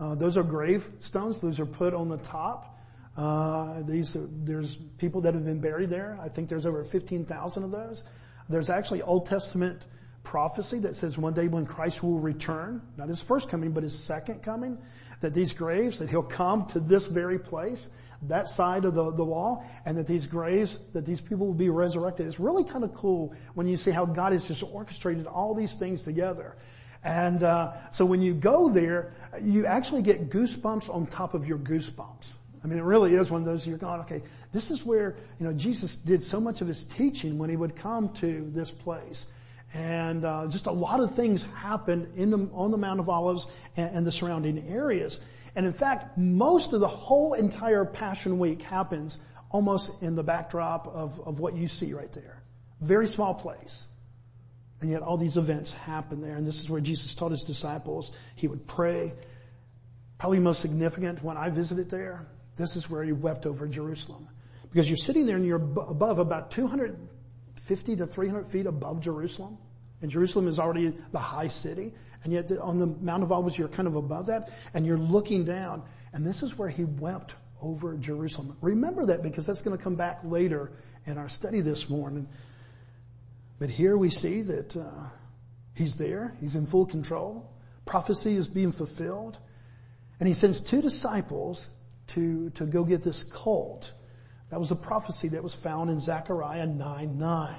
Uh, 0.00 0.14
those 0.14 0.36
are 0.36 0.42
grave 0.42 0.88
stones. 1.00 1.40
Those 1.40 1.60
are 1.60 1.66
put 1.66 1.94
on 1.94 2.08
the 2.08 2.16
top. 2.18 2.73
Uh, 3.16 3.82
these, 3.82 4.16
there's 4.44 4.76
people 4.98 5.20
that 5.20 5.34
have 5.34 5.44
been 5.44 5.60
buried 5.60 5.90
there. 5.90 6.18
I 6.20 6.28
think 6.28 6.48
there's 6.48 6.66
over 6.66 6.82
15,000 6.84 7.62
of 7.62 7.70
those. 7.70 8.04
There's 8.48 8.70
actually 8.70 9.02
Old 9.02 9.26
Testament 9.26 9.86
prophecy 10.24 10.78
that 10.80 10.96
says 10.96 11.16
one 11.16 11.34
day 11.34 11.48
when 11.48 11.66
Christ 11.66 12.02
will 12.02 12.18
return, 12.18 12.82
not 12.96 13.08
his 13.08 13.22
first 13.22 13.48
coming, 13.48 13.72
but 13.72 13.82
his 13.82 13.96
second 13.96 14.42
coming, 14.42 14.78
that 15.20 15.34
these 15.34 15.52
graves, 15.52 15.98
that 15.98 16.10
he'll 16.10 16.22
come 16.22 16.66
to 16.68 16.80
this 16.80 17.06
very 17.06 17.38
place, 17.38 17.88
that 18.22 18.48
side 18.48 18.84
of 18.84 18.94
the, 18.94 19.12
the 19.12 19.24
wall, 19.24 19.64
and 19.84 19.96
that 19.98 20.06
these 20.06 20.26
graves, 20.26 20.78
that 20.92 21.06
these 21.06 21.20
people 21.20 21.46
will 21.46 21.54
be 21.54 21.68
resurrected. 21.68 22.26
It's 22.26 22.40
really 22.40 22.64
kind 22.64 22.84
of 22.84 22.94
cool 22.94 23.34
when 23.54 23.68
you 23.68 23.76
see 23.76 23.90
how 23.90 24.06
God 24.06 24.32
has 24.32 24.48
just 24.48 24.62
orchestrated 24.62 25.26
all 25.26 25.54
these 25.54 25.74
things 25.74 26.02
together. 26.02 26.56
And 27.04 27.42
uh, 27.42 27.74
so 27.90 28.06
when 28.06 28.22
you 28.22 28.34
go 28.34 28.70
there, 28.70 29.12
you 29.42 29.66
actually 29.66 30.02
get 30.02 30.30
goosebumps 30.30 30.92
on 30.92 31.06
top 31.06 31.34
of 31.34 31.46
your 31.46 31.58
goosebumps. 31.58 32.32
I 32.64 32.66
mean, 32.66 32.78
it 32.78 32.84
really 32.84 33.14
is 33.14 33.30
one 33.30 33.42
of 33.42 33.46
those 33.46 33.66
you're 33.66 33.76
going, 33.76 34.00
okay, 34.00 34.22
this 34.50 34.70
is 34.70 34.86
where, 34.86 35.16
you 35.38 35.46
know, 35.46 35.52
Jesus 35.52 35.98
did 35.98 36.22
so 36.22 36.40
much 36.40 36.62
of 36.62 36.66
his 36.66 36.84
teaching 36.84 37.36
when 37.36 37.50
he 37.50 37.56
would 37.56 37.76
come 37.76 38.08
to 38.14 38.50
this 38.54 38.70
place. 38.70 39.26
And 39.74 40.24
uh, 40.24 40.46
just 40.48 40.66
a 40.66 40.72
lot 40.72 41.00
of 41.00 41.14
things 41.14 41.42
happened 41.42 42.10
in 42.16 42.30
the, 42.30 42.48
on 42.54 42.70
the 42.70 42.78
Mount 42.78 43.00
of 43.00 43.08
Olives 43.10 43.48
and, 43.76 43.96
and 43.96 44.06
the 44.06 44.12
surrounding 44.12 44.66
areas. 44.68 45.20
And 45.56 45.66
in 45.66 45.72
fact, 45.72 46.16
most 46.16 46.72
of 46.72 46.80
the 46.80 46.88
whole 46.88 47.34
entire 47.34 47.84
Passion 47.84 48.38
Week 48.38 48.62
happens 48.62 49.18
almost 49.50 50.02
in 50.02 50.14
the 50.14 50.24
backdrop 50.24 50.86
of, 50.88 51.20
of 51.26 51.40
what 51.40 51.54
you 51.54 51.68
see 51.68 51.92
right 51.92 52.10
there. 52.12 52.42
Very 52.80 53.06
small 53.06 53.34
place. 53.34 53.84
And 54.80 54.90
yet 54.90 55.02
all 55.02 55.18
these 55.18 55.36
events 55.36 55.72
happen 55.72 56.22
there. 56.22 56.36
And 56.36 56.46
this 56.46 56.60
is 56.60 56.70
where 56.70 56.80
Jesus 56.80 57.14
taught 57.14 57.30
his 57.30 57.44
disciples. 57.44 58.12
He 58.36 58.48
would 58.48 58.66
pray. 58.66 59.12
Probably 60.18 60.38
most 60.38 60.60
significant 60.60 61.22
when 61.22 61.36
I 61.36 61.50
visited 61.50 61.90
there, 61.90 62.26
this 62.56 62.76
is 62.76 62.88
where 62.88 63.02
he 63.02 63.12
wept 63.12 63.46
over 63.46 63.66
Jerusalem. 63.66 64.28
Because 64.70 64.88
you're 64.88 64.96
sitting 64.96 65.26
there 65.26 65.36
and 65.36 65.46
you're 65.46 65.56
above 65.62 66.18
about 66.18 66.50
250 66.50 67.96
to 67.96 68.06
300 68.06 68.46
feet 68.46 68.66
above 68.66 69.00
Jerusalem. 69.00 69.58
And 70.00 70.10
Jerusalem 70.10 70.48
is 70.48 70.58
already 70.58 70.94
the 71.12 71.18
high 71.18 71.48
city. 71.48 71.92
And 72.22 72.32
yet 72.32 72.50
on 72.52 72.78
the 72.78 72.86
Mount 72.86 73.22
of 73.22 73.32
Olives, 73.32 73.58
you're 73.58 73.68
kind 73.68 73.88
of 73.88 73.96
above 73.96 74.26
that 74.26 74.50
and 74.74 74.84
you're 74.84 74.98
looking 74.98 75.44
down. 75.44 75.82
And 76.12 76.26
this 76.26 76.42
is 76.42 76.58
where 76.58 76.68
he 76.68 76.84
wept 76.84 77.34
over 77.60 77.96
Jerusalem. 77.96 78.56
Remember 78.60 79.06
that 79.06 79.22
because 79.22 79.46
that's 79.46 79.62
going 79.62 79.76
to 79.76 79.82
come 79.82 79.94
back 79.94 80.20
later 80.24 80.72
in 81.06 81.18
our 81.18 81.28
study 81.28 81.60
this 81.60 81.88
morning. 81.88 82.28
But 83.58 83.70
here 83.70 83.96
we 83.96 84.10
see 84.10 84.42
that 84.42 84.76
uh, 84.76 84.90
he's 85.74 85.96
there. 85.96 86.34
He's 86.40 86.56
in 86.56 86.66
full 86.66 86.86
control. 86.86 87.50
Prophecy 87.84 88.34
is 88.34 88.48
being 88.48 88.72
fulfilled. 88.72 89.38
And 90.18 90.28
he 90.28 90.34
sends 90.34 90.60
two 90.60 90.82
disciples 90.82 91.70
to, 92.08 92.50
to 92.50 92.66
go 92.66 92.84
get 92.84 93.02
this 93.02 93.24
colt. 93.24 93.92
That 94.50 94.60
was 94.60 94.70
a 94.70 94.76
prophecy 94.76 95.28
that 95.28 95.42
was 95.42 95.54
found 95.54 95.90
in 95.90 95.98
Zechariah 95.98 96.66
9 96.66 97.18
9. 97.18 97.54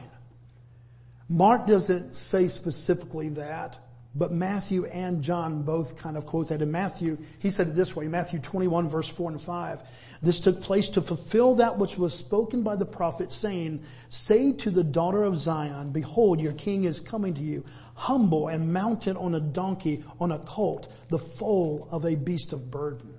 Mark 1.27 1.65
doesn't 1.65 2.15
say 2.15 2.47
specifically 2.47 3.29
that, 3.29 3.79
but 4.13 4.31
Matthew 4.31 4.85
and 4.85 5.21
John 5.21 5.63
both 5.63 5.97
kind 5.97 6.15
of 6.15 6.25
quote 6.25 6.49
that. 6.49 6.61
In 6.61 6.71
Matthew, 6.71 7.17
he 7.39 7.49
said 7.49 7.67
it 7.67 7.75
this 7.75 7.95
way, 7.95 8.07
Matthew 8.07 8.39
21 8.39 8.87
verse 8.87 9.09
4 9.09 9.31
and 9.31 9.41
5. 9.41 9.81
This 10.21 10.39
took 10.39 10.61
place 10.61 10.87
to 10.89 11.01
fulfill 11.01 11.55
that 11.55 11.77
which 11.77 11.97
was 11.97 12.13
spoken 12.13 12.63
by 12.63 12.77
the 12.77 12.85
prophet 12.85 13.31
saying, 13.31 13.83
say 14.07 14.53
to 14.53 14.69
the 14.71 14.83
daughter 14.83 15.23
of 15.23 15.35
Zion, 15.35 15.91
behold, 15.91 16.39
your 16.39 16.53
king 16.53 16.85
is 16.85 17.01
coming 17.01 17.33
to 17.33 17.41
you, 17.41 17.65
humble 17.95 18.47
and 18.47 18.71
mounted 18.71 19.17
on 19.17 19.35
a 19.35 19.39
donkey, 19.41 20.03
on 20.19 20.31
a 20.31 20.39
colt, 20.39 20.89
the 21.09 21.19
foal 21.19 21.87
of 21.91 22.05
a 22.05 22.15
beast 22.15 22.53
of 22.53 22.71
burden. 22.71 23.15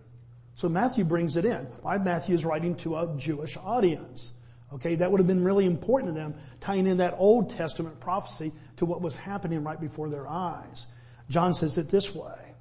So 0.57 0.69
Matthew 0.71 1.05
brings 1.05 1.37
it 1.37 1.45
in. 1.45 1.67
Why 1.83 1.99
Matthew 1.99 2.35
is 2.35 2.45
writing 2.45 2.75
to 2.77 2.97
a 2.97 3.15
Jewish 3.17 3.57
audience. 3.59 4.33
Okay, 4.73 4.97
that 4.97 5.11
would 5.11 5.21
have 5.21 5.27
been 5.27 5.45
really 5.45 5.67
important 5.67 6.15
to 6.15 6.21
them, 6.21 6.35
tying 6.61 6.87
in 6.87 6.97
that 6.97 7.15
Old 7.19 7.51
Testament 7.51 8.01
prophecy 8.01 8.53
to 8.79 8.87
what 8.87 9.01
was 9.01 9.17
happening 9.17 9.63
right 9.63 9.81
before 9.81 10.09
their 10.09 10.27
eyes. 10.27 10.87
John 11.29 11.55
says 11.55 11.79
it 11.79 11.89
this 11.89 12.15
way. 12.15 12.55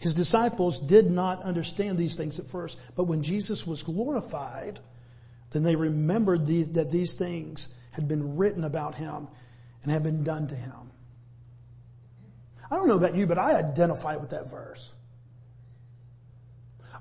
His 0.00 0.14
disciples 0.14 0.80
did 0.80 1.10
not 1.10 1.42
understand 1.42 1.98
these 1.98 2.16
things 2.16 2.40
at 2.40 2.46
first, 2.46 2.80
but 2.96 3.04
when 3.04 3.22
Jesus 3.22 3.66
was 3.66 3.84
glorified, 3.84 4.80
then 5.50 5.62
they 5.62 5.76
remembered 5.76 6.46
the, 6.46 6.64
that 6.64 6.90
these 6.90 7.14
things 7.14 7.72
had 7.92 8.08
been 8.08 8.36
written 8.36 8.64
about 8.64 8.96
him 8.96 9.28
and 9.82 9.92
had 9.92 10.02
been 10.02 10.24
done 10.24 10.48
to 10.48 10.56
him. 10.56 10.90
I 12.70 12.76
don't 12.76 12.88
know 12.88 12.96
about 12.96 13.14
you, 13.14 13.26
but 13.26 13.38
I 13.38 13.58
identify 13.58 14.16
with 14.16 14.30
that 14.30 14.50
verse. 14.50 14.92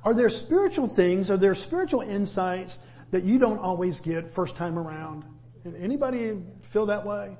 Are 0.03 0.13
there 0.13 0.29
spiritual 0.29 0.87
things, 0.87 1.29
are 1.29 1.37
there 1.37 1.53
spiritual 1.55 2.01
insights 2.01 2.79
that 3.11 3.23
you 3.23 3.37
don't 3.37 3.59
always 3.59 3.99
get 3.99 4.29
first 4.29 4.55
time 4.55 4.79
around. 4.79 5.23
Anybody 5.77 6.41
feel 6.63 6.87
that 6.87 7.05
way? 7.05 7.37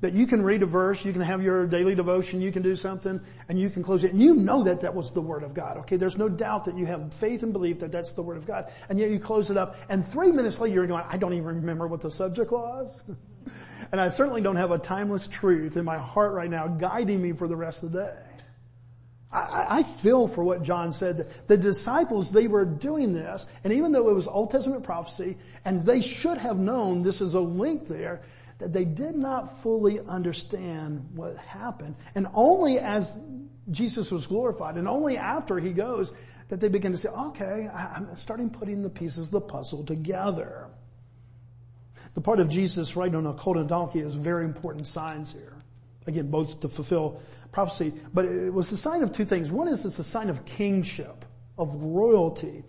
That 0.00 0.14
you 0.14 0.26
can 0.26 0.42
read 0.42 0.64
a 0.64 0.66
verse, 0.66 1.04
you 1.04 1.12
can 1.12 1.20
have 1.20 1.42
your 1.42 1.64
daily 1.64 1.94
devotion, 1.94 2.40
you 2.40 2.50
can 2.50 2.62
do 2.62 2.74
something, 2.74 3.20
and 3.48 3.60
you 3.60 3.70
can 3.70 3.84
close 3.84 4.02
it, 4.02 4.10
and 4.10 4.20
you 4.20 4.34
know 4.34 4.64
that 4.64 4.80
that 4.80 4.92
was 4.92 5.12
the 5.12 5.20
Word 5.20 5.44
of 5.44 5.54
God, 5.54 5.76
okay? 5.78 5.96
There's 5.96 6.18
no 6.18 6.28
doubt 6.28 6.64
that 6.64 6.76
you 6.76 6.86
have 6.86 7.14
faith 7.14 7.44
and 7.44 7.52
belief 7.52 7.78
that 7.80 7.92
that's 7.92 8.12
the 8.12 8.22
Word 8.22 8.36
of 8.36 8.44
God, 8.44 8.72
and 8.88 8.98
yet 8.98 9.10
you 9.10 9.20
close 9.20 9.48
it 9.48 9.56
up, 9.56 9.76
and 9.88 10.04
three 10.04 10.32
minutes 10.32 10.58
later 10.58 10.74
you're 10.74 10.86
going, 10.88 11.04
I 11.08 11.18
don't 11.18 11.34
even 11.34 11.46
remember 11.46 11.86
what 11.86 12.00
the 12.00 12.10
subject 12.10 12.50
was. 12.50 13.04
and 13.92 14.00
I 14.00 14.08
certainly 14.08 14.42
don't 14.42 14.56
have 14.56 14.72
a 14.72 14.78
timeless 14.78 15.28
truth 15.28 15.76
in 15.76 15.84
my 15.84 15.98
heart 15.98 16.32
right 16.32 16.50
now 16.50 16.66
guiding 16.66 17.22
me 17.22 17.32
for 17.32 17.46
the 17.46 17.56
rest 17.56 17.84
of 17.84 17.92
the 17.92 18.06
day. 18.06 18.31
I, 19.32 19.66
I 19.78 19.82
feel 19.82 20.28
for 20.28 20.44
what 20.44 20.62
John 20.62 20.92
said. 20.92 21.30
The 21.46 21.56
disciples, 21.56 22.30
they 22.30 22.48
were 22.48 22.64
doing 22.64 23.12
this, 23.12 23.46
and 23.64 23.72
even 23.72 23.92
though 23.92 24.08
it 24.10 24.14
was 24.14 24.28
Old 24.28 24.50
Testament 24.50 24.84
prophecy, 24.84 25.38
and 25.64 25.80
they 25.80 26.02
should 26.02 26.38
have 26.38 26.58
known 26.58 27.02
this 27.02 27.20
is 27.20 27.34
a 27.34 27.40
link 27.40 27.88
there, 27.88 28.22
that 28.58 28.72
they 28.72 28.84
did 28.84 29.16
not 29.16 29.58
fully 29.62 29.98
understand 30.00 31.08
what 31.14 31.36
happened. 31.38 31.96
And 32.14 32.26
only 32.34 32.78
as 32.78 33.18
Jesus 33.70 34.10
was 34.12 34.26
glorified, 34.26 34.76
and 34.76 34.86
only 34.86 35.16
after 35.16 35.58
he 35.58 35.72
goes, 35.72 36.12
that 36.48 36.60
they 36.60 36.68
begin 36.68 36.92
to 36.92 36.98
say, 36.98 37.08
okay, 37.08 37.68
I'm 37.72 38.14
starting 38.16 38.50
putting 38.50 38.82
the 38.82 38.90
pieces 38.90 39.28
of 39.28 39.32
the 39.32 39.40
puzzle 39.40 39.84
together. 39.84 40.68
The 42.14 42.20
part 42.20 42.40
of 42.40 42.50
Jesus 42.50 42.94
riding 42.94 43.14
on 43.14 43.26
a 43.26 43.32
colt 43.32 43.56
and 43.56 43.68
donkey 43.68 44.00
is 44.00 44.14
very 44.14 44.44
important 44.44 44.86
signs 44.86 45.32
here. 45.32 45.54
Again, 46.06 46.30
both 46.30 46.60
to 46.60 46.68
fulfill 46.68 47.22
prophecy, 47.52 47.92
but 48.12 48.24
it 48.24 48.52
was 48.52 48.72
a 48.72 48.76
sign 48.76 49.02
of 49.02 49.12
two 49.12 49.24
things. 49.24 49.52
One 49.52 49.68
is 49.68 49.84
it's 49.84 49.98
a 49.98 50.04
sign 50.04 50.30
of 50.30 50.44
kingship, 50.44 51.24
of 51.58 51.74
royalty, 51.76 52.64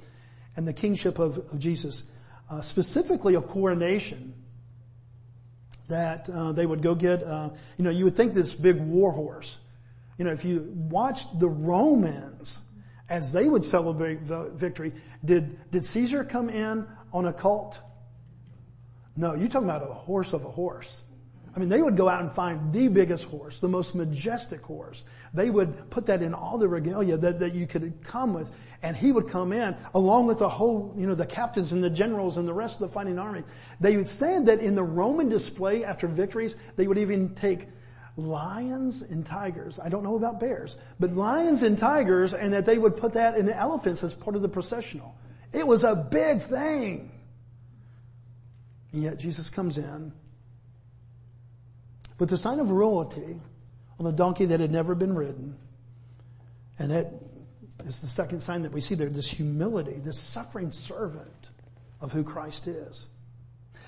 and 0.56 0.68
the 0.68 0.74
kingship 0.74 1.20
of, 1.20 1.38
of 1.38 1.58
Jesus. 1.58 2.04
Uh, 2.50 2.62
specifically 2.62 3.36
a 3.36 3.42
coronation 3.42 4.34
that 5.88 6.30
uh, 6.30 6.52
they 6.52 6.66
would 6.66 6.82
go 6.82 6.94
get, 6.94 7.24
uh, 7.24 7.50
you 7.78 7.84
know, 7.84 7.90
you 7.90 8.04
would 8.04 8.16
think 8.16 8.34
this 8.34 8.54
big 8.54 8.78
war 8.78 9.12
horse. 9.12 9.58
You 10.18 10.26
know, 10.26 10.32
if 10.32 10.46
you 10.46 10.70
watched 10.76 11.40
the 11.40 11.48
Romans 11.48 12.60
as 13.10 13.32
they 13.32 13.48
would 13.48 13.66
celebrate 13.66 14.20
victory, 14.22 14.94
did, 15.24 15.72
did 15.72 15.86
Caesar 15.86 16.24
come 16.24 16.50
in 16.50 16.88
on 17.12 17.26
a 17.26 17.34
colt? 17.34 17.80
No, 19.16 19.34
you're 19.34 19.48
talking 19.48 19.70
about 19.70 19.84
a 19.84 19.94
horse 19.94 20.34
of 20.34 20.44
a 20.44 20.50
horse. 20.50 21.04
I 21.56 21.60
mean, 21.60 21.70
they 21.70 21.84
would 21.84 21.96
go 21.96 22.10
out 22.10 22.22
and 22.22 22.32
find 22.32 22.74
the 22.74 22.88
biggest 22.88 23.26
horse, 23.26 23.60
the 23.60 23.70
most 23.70 23.94
majestic 23.94 24.64
horse. 24.64 25.04
They 25.36 25.52
would 25.52 25.92
put 25.92 26.08
that 26.08 26.24
in 26.24 26.34
all 26.34 26.58
the 26.58 26.68
regalia 26.68 27.16
that, 27.18 27.40
that 27.40 27.54
you 27.54 27.68
could 27.68 28.04
come 28.04 28.34
with. 28.34 28.52
And 28.82 28.98
he 28.98 29.12
would 29.12 29.28
come 29.28 29.54
in 29.54 29.76
along 29.94 30.26
with 30.26 30.40
the 30.40 30.50
whole, 30.50 30.96
you 30.98 31.06
know, 31.06 31.14
the 31.14 31.28
captains 31.28 31.72
and 31.72 31.84
the 31.84 31.92
generals 31.92 32.38
and 32.38 32.48
the 32.48 32.54
rest 32.54 32.82
of 32.82 32.88
the 32.88 32.94
fighting 32.94 33.20
army. 33.20 33.44
They 33.80 33.98
would 33.98 34.08
say 34.08 34.42
that 34.42 34.62
in 34.62 34.74
the 34.74 34.84
Roman 34.84 35.30
display 35.30 35.84
after 35.84 36.08
victories, 36.08 36.56
they 36.76 36.88
would 36.88 36.98
even 36.98 37.36
take 37.36 37.68
lions 38.18 39.04
and 39.04 39.24
tigers. 39.24 39.80
I 39.80 39.90
don't 39.90 40.04
know 40.04 40.16
about 40.16 40.40
bears, 40.40 40.78
but 41.00 41.14
lions 41.14 41.62
and 41.62 41.78
tigers 41.78 42.34
and 42.34 42.54
that 42.54 42.66
they 42.66 42.80
would 42.80 42.98
put 42.98 43.14
that 43.14 43.38
in 43.38 43.46
the 43.46 43.56
elephants 43.56 44.04
as 44.04 44.16
part 44.16 44.36
of 44.36 44.42
the 44.42 44.50
processional. 44.50 45.16
It 45.52 45.68
was 45.68 45.84
a 45.84 45.96
big 45.96 46.42
thing. 46.42 47.12
And 48.92 49.04
yet 49.04 49.20
Jesus 49.20 49.52
comes 49.52 49.78
in 49.78 50.14
with 52.20 52.30
the 52.30 52.38
sign 52.38 52.60
of 52.60 52.72
royalty 52.72 53.42
on 54.00 54.06
the 54.06 54.12
donkey 54.12 54.46
that 54.46 54.60
had 54.60 54.72
never 54.72 54.96
been 54.96 55.14
ridden. 55.14 55.58
And 56.80 56.92
that 56.92 57.12
is 57.86 58.02
the 58.02 58.08
second 58.08 58.42
sign 58.42 58.64
that 58.64 58.72
we 58.72 58.82
see 58.82 58.96
there, 58.96 59.10
this 59.10 59.30
humility, 59.30 60.00
this 60.00 60.20
suffering 60.20 60.72
servant 60.72 61.50
of 62.02 62.12
who 62.12 62.24
Christ 62.24 62.68
is. 62.68 63.08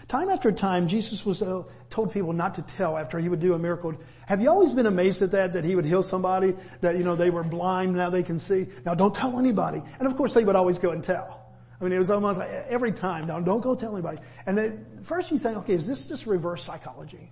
Time 0.08 0.30
after 0.30 0.52
time, 0.52 0.88
Jesus 0.88 1.26
was 1.26 1.42
uh, 1.42 1.64
told 1.90 2.14
people 2.14 2.34
not 2.34 2.56
to 2.56 2.62
tell 2.62 2.98
after 2.98 3.18
he 3.18 3.30
would 3.30 3.40
do 3.40 3.54
a 3.54 3.60
miracle. 3.60 3.96
Have 4.28 4.42
you 4.42 4.50
always 4.50 4.74
been 4.74 4.86
amazed 4.86 5.22
at 5.22 5.32
that, 5.32 5.54
that 5.54 5.66
he 5.66 5.76
would 5.76 5.86
heal 5.86 6.04
somebody, 6.04 6.54
that, 6.82 6.98
you 6.98 7.04
know, 7.04 7.16
they 7.16 7.30
were 7.30 7.44
blind, 7.44 7.96
now 7.96 8.10
they 8.10 8.22
can 8.22 8.38
see? 8.38 8.68
Now 8.86 8.94
don't 8.94 9.16
tell 9.16 9.40
anybody. 9.40 9.82
And 10.00 10.08
of 10.08 10.16
course 10.16 10.34
they 10.34 10.44
would 10.44 10.56
always 10.56 10.78
go 10.78 10.92
and 10.92 11.04
tell. 11.04 11.42
I 11.80 11.84
mean, 11.84 11.94
it 11.94 12.00
was 12.00 12.10
almost 12.10 12.40
like 12.40 12.50
every 12.70 12.92
time, 12.92 13.28
now 13.28 13.40
don't 13.40 13.62
go 13.62 13.76
tell 13.76 13.94
anybody. 13.94 14.20
And 14.46 14.58
then 14.58 14.86
first 15.02 15.32
you 15.32 15.40
think, 15.40 15.58
okay, 15.58 15.74
is 15.74 15.88
this 15.88 16.08
just 16.08 16.28
reverse 16.28 16.64
psychology? 16.64 17.32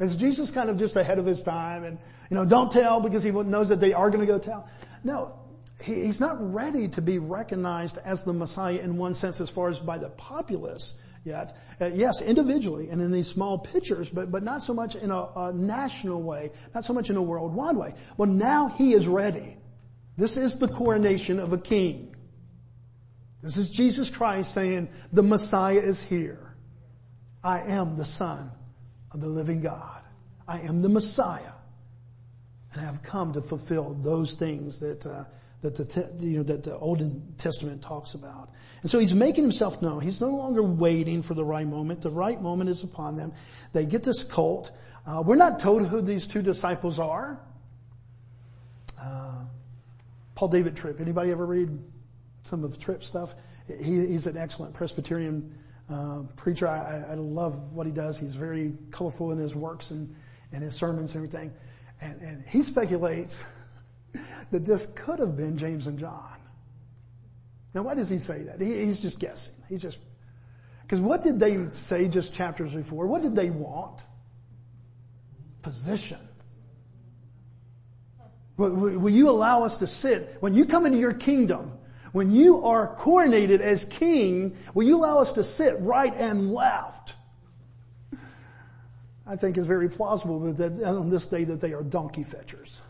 Is 0.00 0.16
Jesus 0.16 0.50
kind 0.50 0.70
of 0.70 0.78
just 0.78 0.96
ahead 0.96 1.18
of 1.18 1.26
his 1.26 1.42
time 1.42 1.84
and, 1.84 1.98
you 2.30 2.36
know, 2.36 2.44
don't 2.44 2.70
tell 2.70 3.00
because 3.00 3.22
he 3.22 3.30
knows 3.30 3.68
that 3.68 3.80
they 3.80 3.92
are 3.92 4.10
going 4.10 4.20
to 4.20 4.26
go 4.26 4.38
tell? 4.38 4.68
No, 5.04 5.38
he's 5.82 6.20
not 6.20 6.36
ready 6.52 6.88
to 6.88 7.02
be 7.02 7.18
recognized 7.18 7.98
as 8.04 8.24
the 8.24 8.32
Messiah 8.32 8.78
in 8.78 8.96
one 8.96 9.14
sense 9.14 9.40
as 9.40 9.50
far 9.50 9.68
as 9.68 9.78
by 9.78 9.98
the 9.98 10.10
populace 10.10 10.94
yet. 11.24 11.56
Uh, 11.80 11.86
yes, 11.86 12.22
individually 12.22 12.88
and 12.88 13.00
in 13.00 13.12
these 13.12 13.28
small 13.28 13.58
pictures, 13.58 14.08
but, 14.08 14.30
but 14.30 14.42
not 14.42 14.62
so 14.62 14.74
much 14.74 14.94
in 14.94 15.10
a, 15.10 15.28
a 15.36 15.52
national 15.52 16.22
way, 16.22 16.50
not 16.74 16.84
so 16.84 16.92
much 16.92 17.10
in 17.10 17.16
a 17.16 17.22
worldwide 17.22 17.76
way. 17.76 17.94
Well, 18.16 18.28
now 18.28 18.68
he 18.68 18.92
is 18.92 19.06
ready. 19.06 19.56
This 20.16 20.36
is 20.36 20.56
the 20.56 20.68
coronation 20.68 21.38
of 21.38 21.52
a 21.52 21.58
king. 21.58 22.14
This 23.42 23.56
is 23.56 23.70
Jesus 23.70 24.10
Christ 24.10 24.52
saying, 24.52 24.88
the 25.12 25.22
Messiah 25.22 25.78
is 25.78 26.02
here. 26.02 26.54
I 27.42 27.60
am 27.60 27.96
the 27.96 28.04
Son 28.04 28.52
of 29.12 29.20
the 29.20 29.28
living 29.28 29.60
God. 29.60 30.02
I 30.48 30.60
am 30.60 30.82
the 30.82 30.88
Messiah. 30.88 31.52
And 32.72 32.80
I 32.80 32.84
have 32.84 33.02
come 33.02 33.32
to 33.34 33.42
fulfill 33.42 33.94
those 33.94 34.34
things 34.34 34.78
that, 34.80 35.06
uh, 35.06 35.24
that 35.60 35.76
the, 35.76 36.16
you 36.20 36.38
know, 36.38 36.42
that 36.44 36.62
the 36.62 36.76
Old 36.76 37.38
Testament 37.38 37.82
talks 37.82 38.14
about. 38.14 38.50
And 38.80 38.90
so 38.90 38.98
he's 38.98 39.14
making 39.14 39.44
himself 39.44 39.82
known. 39.82 40.00
He's 40.00 40.20
no 40.20 40.30
longer 40.30 40.62
waiting 40.62 41.22
for 41.22 41.34
the 41.34 41.44
right 41.44 41.66
moment. 41.66 42.00
The 42.00 42.10
right 42.10 42.40
moment 42.40 42.70
is 42.70 42.82
upon 42.82 43.16
them. 43.16 43.32
They 43.72 43.84
get 43.84 44.02
this 44.02 44.24
cult. 44.24 44.70
Uh, 45.06 45.22
we're 45.24 45.36
not 45.36 45.60
told 45.60 45.86
who 45.86 46.00
these 46.00 46.26
two 46.26 46.42
disciples 46.42 46.98
are. 46.98 47.38
Uh, 49.00 49.44
Paul 50.34 50.48
David 50.48 50.76
Tripp. 50.76 51.00
Anybody 51.00 51.30
ever 51.30 51.44
read 51.44 51.78
some 52.44 52.64
of 52.64 52.78
Tripp's 52.78 53.06
stuff? 53.06 53.34
He, 53.68 54.06
he's 54.06 54.26
an 54.26 54.36
excellent 54.36 54.74
Presbyterian 54.74 55.54
uh, 55.90 56.22
preacher. 56.36 56.68
I, 56.68 57.04
I, 57.10 57.14
love 57.14 57.74
what 57.74 57.86
he 57.86 57.92
does. 57.92 58.18
He's 58.18 58.34
very 58.34 58.74
colorful 58.90 59.32
in 59.32 59.38
his 59.38 59.54
works 59.54 59.90
and, 59.90 60.14
and 60.52 60.62
his 60.62 60.74
sermons 60.74 61.14
and 61.14 61.24
everything. 61.24 61.52
And, 62.00 62.20
and 62.20 62.44
he 62.46 62.62
speculates 62.62 63.44
that 64.50 64.64
this 64.64 64.86
could 64.94 65.18
have 65.18 65.36
been 65.36 65.56
James 65.58 65.86
and 65.86 65.98
John. 65.98 66.38
Now 67.74 67.82
why 67.82 67.94
does 67.94 68.08
he 68.08 68.18
say 68.18 68.42
that? 68.42 68.60
He, 68.60 68.84
he's 68.84 69.00
just 69.02 69.18
guessing. 69.18 69.54
He's 69.68 69.82
just, 69.82 69.98
because 70.82 71.00
what 71.00 71.22
did 71.22 71.40
they 71.40 71.68
say 71.70 72.08
just 72.08 72.34
chapters 72.34 72.74
before? 72.74 73.06
What 73.06 73.22
did 73.22 73.34
they 73.34 73.50
want? 73.50 74.04
Position. 75.62 76.18
Will, 78.56 78.98
will 78.98 79.10
you 79.10 79.30
allow 79.30 79.64
us 79.64 79.78
to 79.78 79.86
sit, 79.86 80.36
when 80.40 80.54
you 80.54 80.66
come 80.66 80.86
into 80.86 80.98
your 80.98 81.14
kingdom, 81.14 81.72
when 82.12 82.30
you 82.30 82.64
are 82.64 82.94
coronated 82.96 83.60
as 83.60 83.84
king, 83.84 84.56
will 84.74 84.86
you 84.86 84.96
allow 84.96 85.18
us 85.18 85.32
to 85.34 85.44
sit 85.44 85.76
right 85.80 86.14
and 86.14 86.52
left? 86.52 87.14
I 89.26 89.36
think 89.36 89.56
it's 89.56 89.66
very 89.66 89.88
plausible 89.88 90.40
that 90.52 90.82
on 90.84 91.08
this 91.08 91.28
day 91.28 91.44
that 91.44 91.60
they 91.60 91.72
are 91.72 91.82
donkey 91.82 92.24
fetchers, 92.24 92.82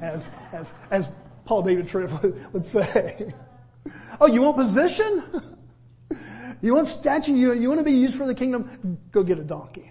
as, 0.00 0.30
as, 0.52 0.74
as 0.90 1.08
Paul 1.44 1.62
David 1.62 1.88
Tripp 1.88 2.10
would 2.52 2.66
say. 2.66 3.32
Oh, 4.20 4.26
you 4.26 4.42
want 4.42 4.56
position? 4.56 5.22
You 6.60 6.74
want 6.74 6.86
statue? 6.86 7.34
You, 7.34 7.52
you 7.52 7.68
want 7.68 7.78
to 7.78 7.84
be 7.84 7.92
used 7.92 8.16
for 8.16 8.26
the 8.26 8.34
kingdom? 8.34 8.98
Go 9.12 9.22
get 9.22 9.38
a 9.38 9.44
donkey. 9.44 9.90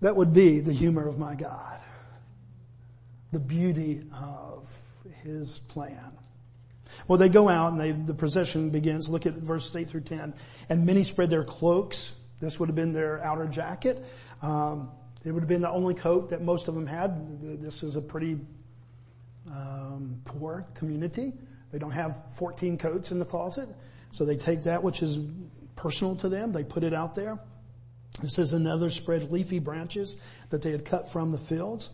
That 0.00 0.16
would 0.16 0.32
be 0.32 0.60
the 0.60 0.72
humor 0.72 1.06
of 1.06 1.18
my 1.18 1.34
God. 1.34 1.80
The 3.32 3.40
beauty 3.40 4.02
of 4.12 4.74
his 5.22 5.58
plan. 5.58 6.12
Well, 7.08 7.18
they 7.18 7.28
go 7.28 7.48
out 7.48 7.72
and 7.72 7.80
they, 7.80 7.92
the 7.92 8.14
procession 8.14 8.70
begins. 8.70 9.08
Look 9.08 9.26
at 9.26 9.34
verses 9.34 9.74
8 9.74 9.88
through 9.88 10.02
10. 10.02 10.34
And 10.68 10.86
many 10.86 11.04
spread 11.04 11.30
their 11.30 11.44
cloaks. 11.44 12.14
This 12.40 12.58
would 12.58 12.68
have 12.68 12.76
been 12.76 12.92
their 12.92 13.22
outer 13.22 13.46
jacket. 13.46 14.04
Um, 14.42 14.90
it 15.24 15.32
would 15.32 15.40
have 15.40 15.48
been 15.48 15.60
the 15.60 15.70
only 15.70 15.94
coat 15.94 16.30
that 16.30 16.42
most 16.42 16.68
of 16.68 16.74
them 16.74 16.86
had. 16.86 17.60
This 17.60 17.82
is 17.82 17.96
a 17.96 18.00
pretty 18.00 18.38
um, 19.50 20.20
poor 20.24 20.66
community. 20.74 21.32
They 21.72 21.78
don't 21.78 21.90
have 21.90 22.32
14 22.34 22.78
coats 22.78 23.12
in 23.12 23.18
the 23.18 23.24
closet. 23.24 23.68
So 24.10 24.24
they 24.24 24.36
take 24.36 24.62
that 24.64 24.82
which 24.82 25.02
is 25.02 25.18
personal 25.76 26.16
to 26.16 26.28
them. 26.28 26.52
They 26.52 26.64
put 26.64 26.82
it 26.82 26.94
out 26.94 27.14
there. 27.14 27.38
It 28.22 28.30
says 28.30 28.52
another 28.52 28.90
spread 28.90 29.30
leafy 29.30 29.58
branches 29.58 30.16
that 30.50 30.62
they 30.62 30.72
had 30.72 30.84
cut 30.84 31.10
from 31.10 31.32
the 31.32 31.38
fields. 31.38 31.90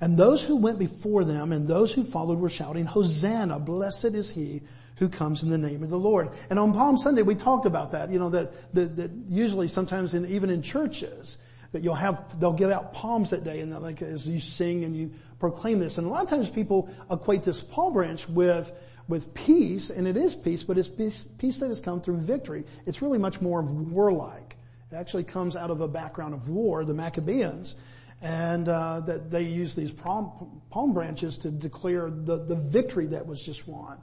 And 0.00 0.16
those 0.16 0.42
who 0.42 0.56
went 0.56 0.78
before 0.78 1.24
them 1.24 1.52
and 1.52 1.68
those 1.68 1.92
who 1.92 2.04
followed 2.04 2.38
were 2.38 2.48
shouting, 2.48 2.84
Hosanna, 2.84 3.58
blessed 3.58 4.06
is 4.06 4.30
he 4.30 4.62
who 4.96 5.08
comes 5.08 5.42
in 5.42 5.50
the 5.50 5.58
name 5.58 5.82
of 5.82 5.90
the 5.90 5.98
Lord. 5.98 6.30
And 6.48 6.58
on 6.58 6.72
Palm 6.72 6.96
Sunday 6.96 7.22
we 7.22 7.34
talked 7.34 7.66
about 7.66 7.92
that, 7.92 8.10
you 8.10 8.18
know, 8.18 8.30
that, 8.30 8.74
that, 8.74 8.96
that 8.96 9.10
usually 9.28 9.68
sometimes 9.68 10.14
in, 10.14 10.26
even 10.26 10.50
in 10.50 10.62
churches, 10.62 11.36
that 11.72 11.82
you'll 11.82 11.94
have, 11.94 12.40
they'll 12.40 12.52
give 12.52 12.70
out 12.70 12.92
palms 12.92 13.30
that 13.30 13.44
day 13.44 13.60
and 13.60 13.78
like 13.80 14.02
as 14.02 14.26
you 14.26 14.40
sing 14.40 14.84
and 14.84 14.96
you 14.96 15.12
proclaim 15.38 15.78
this. 15.78 15.98
And 15.98 16.06
a 16.06 16.10
lot 16.10 16.24
of 16.24 16.30
times 16.30 16.48
people 16.48 16.90
equate 17.10 17.42
this 17.42 17.60
palm 17.60 17.92
branch 17.92 18.28
with 18.28 18.72
with 19.10 19.34
peace, 19.34 19.90
and 19.90 20.06
it 20.06 20.16
is 20.16 20.36
peace, 20.36 20.62
but 20.62 20.78
it's 20.78 20.88
peace, 20.88 21.24
peace 21.36 21.58
that 21.58 21.66
has 21.66 21.80
come 21.80 22.00
through 22.00 22.18
victory. 22.18 22.64
It's 22.86 23.02
really 23.02 23.18
much 23.18 23.40
more 23.40 23.60
of 23.60 23.90
warlike. 23.90 24.56
It 24.90 24.94
actually 24.94 25.24
comes 25.24 25.56
out 25.56 25.70
of 25.70 25.80
a 25.80 25.88
background 25.88 26.32
of 26.32 26.48
war, 26.48 26.84
the 26.84 26.94
Maccabees, 26.94 27.74
and 28.22 28.68
uh, 28.68 29.00
that 29.00 29.30
they 29.30 29.42
use 29.42 29.74
these 29.74 29.90
palm, 29.90 30.62
palm 30.70 30.92
branches 30.92 31.38
to 31.38 31.50
declare 31.50 32.10
the, 32.10 32.44
the 32.44 32.56
victory 32.56 33.06
that 33.06 33.26
was 33.26 33.44
just 33.44 33.66
won. 33.66 33.98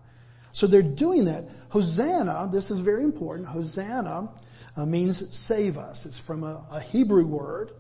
So 0.52 0.66
they're 0.66 0.82
doing 0.82 1.26
that. 1.26 1.48
Hosanna, 1.70 2.50
this 2.52 2.72
is 2.72 2.80
very 2.80 3.04
important. 3.04 3.48
Hosanna 3.48 4.30
uh, 4.76 4.86
means 4.86 5.36
save 5.36 5.78
us. 5.78 6.06
It's 6.06 6.18
from 6.18 6.44
a, 6.44 6.66
a 6.72 6.80
Hebrew 6.80 7.28
word, 7.28 7.74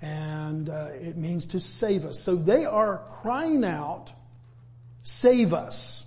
and 0.00 0.70
uh, 0.70 0.88
it 0.94 1.16
means 1.18 1.48
to 1.48 1.60
save 1.60 2.06
us. 2.06 2.18
So 2.18 2.34
they 2.34 2.64
are 2.64 3.02
crying 3.10 3.64
out, 3.64 4.12
save 5.02 5.52
us. 5.52 6.04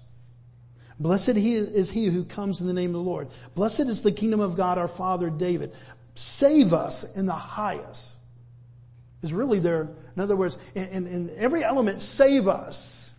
Blessed 0.99 1.29
is 1.29 1.89
he 1.89 2.05
who 2.05 2.23
comes 2.23 2.61
in 2.61 2.67
the 2.67 2.73
name 2.73 2.91
of 2.91 3.03
the 3.03 3.09
Lord. 3.09 3.29
Blessed 3.55 3.81
is 3.81 4.01
the 4.01 4.11
kingdom 4.11 4.39
of 4.39 4.55
God 4.55 4.77
our 4.77 4.87
father 4.87 5.29
David. 5.29 5.73
Save 6.13 6.73
us 6.73 7.03
in 7.15 7.25
the 7.25 7.33
highest. 7.33 8.10
Is 9.21 9.33
really 9.33 9.59
there, 9.59 9.89
in 10.15 10.21
other 10.21 10.35
words, 10.35 10.57
in, 10.73 10.85
in, 10.85 11.07
in 11.07 11.31
every 11.37 11.63
element, 11.63 12.01
save 12.01 12.47
us. 12.47 13.11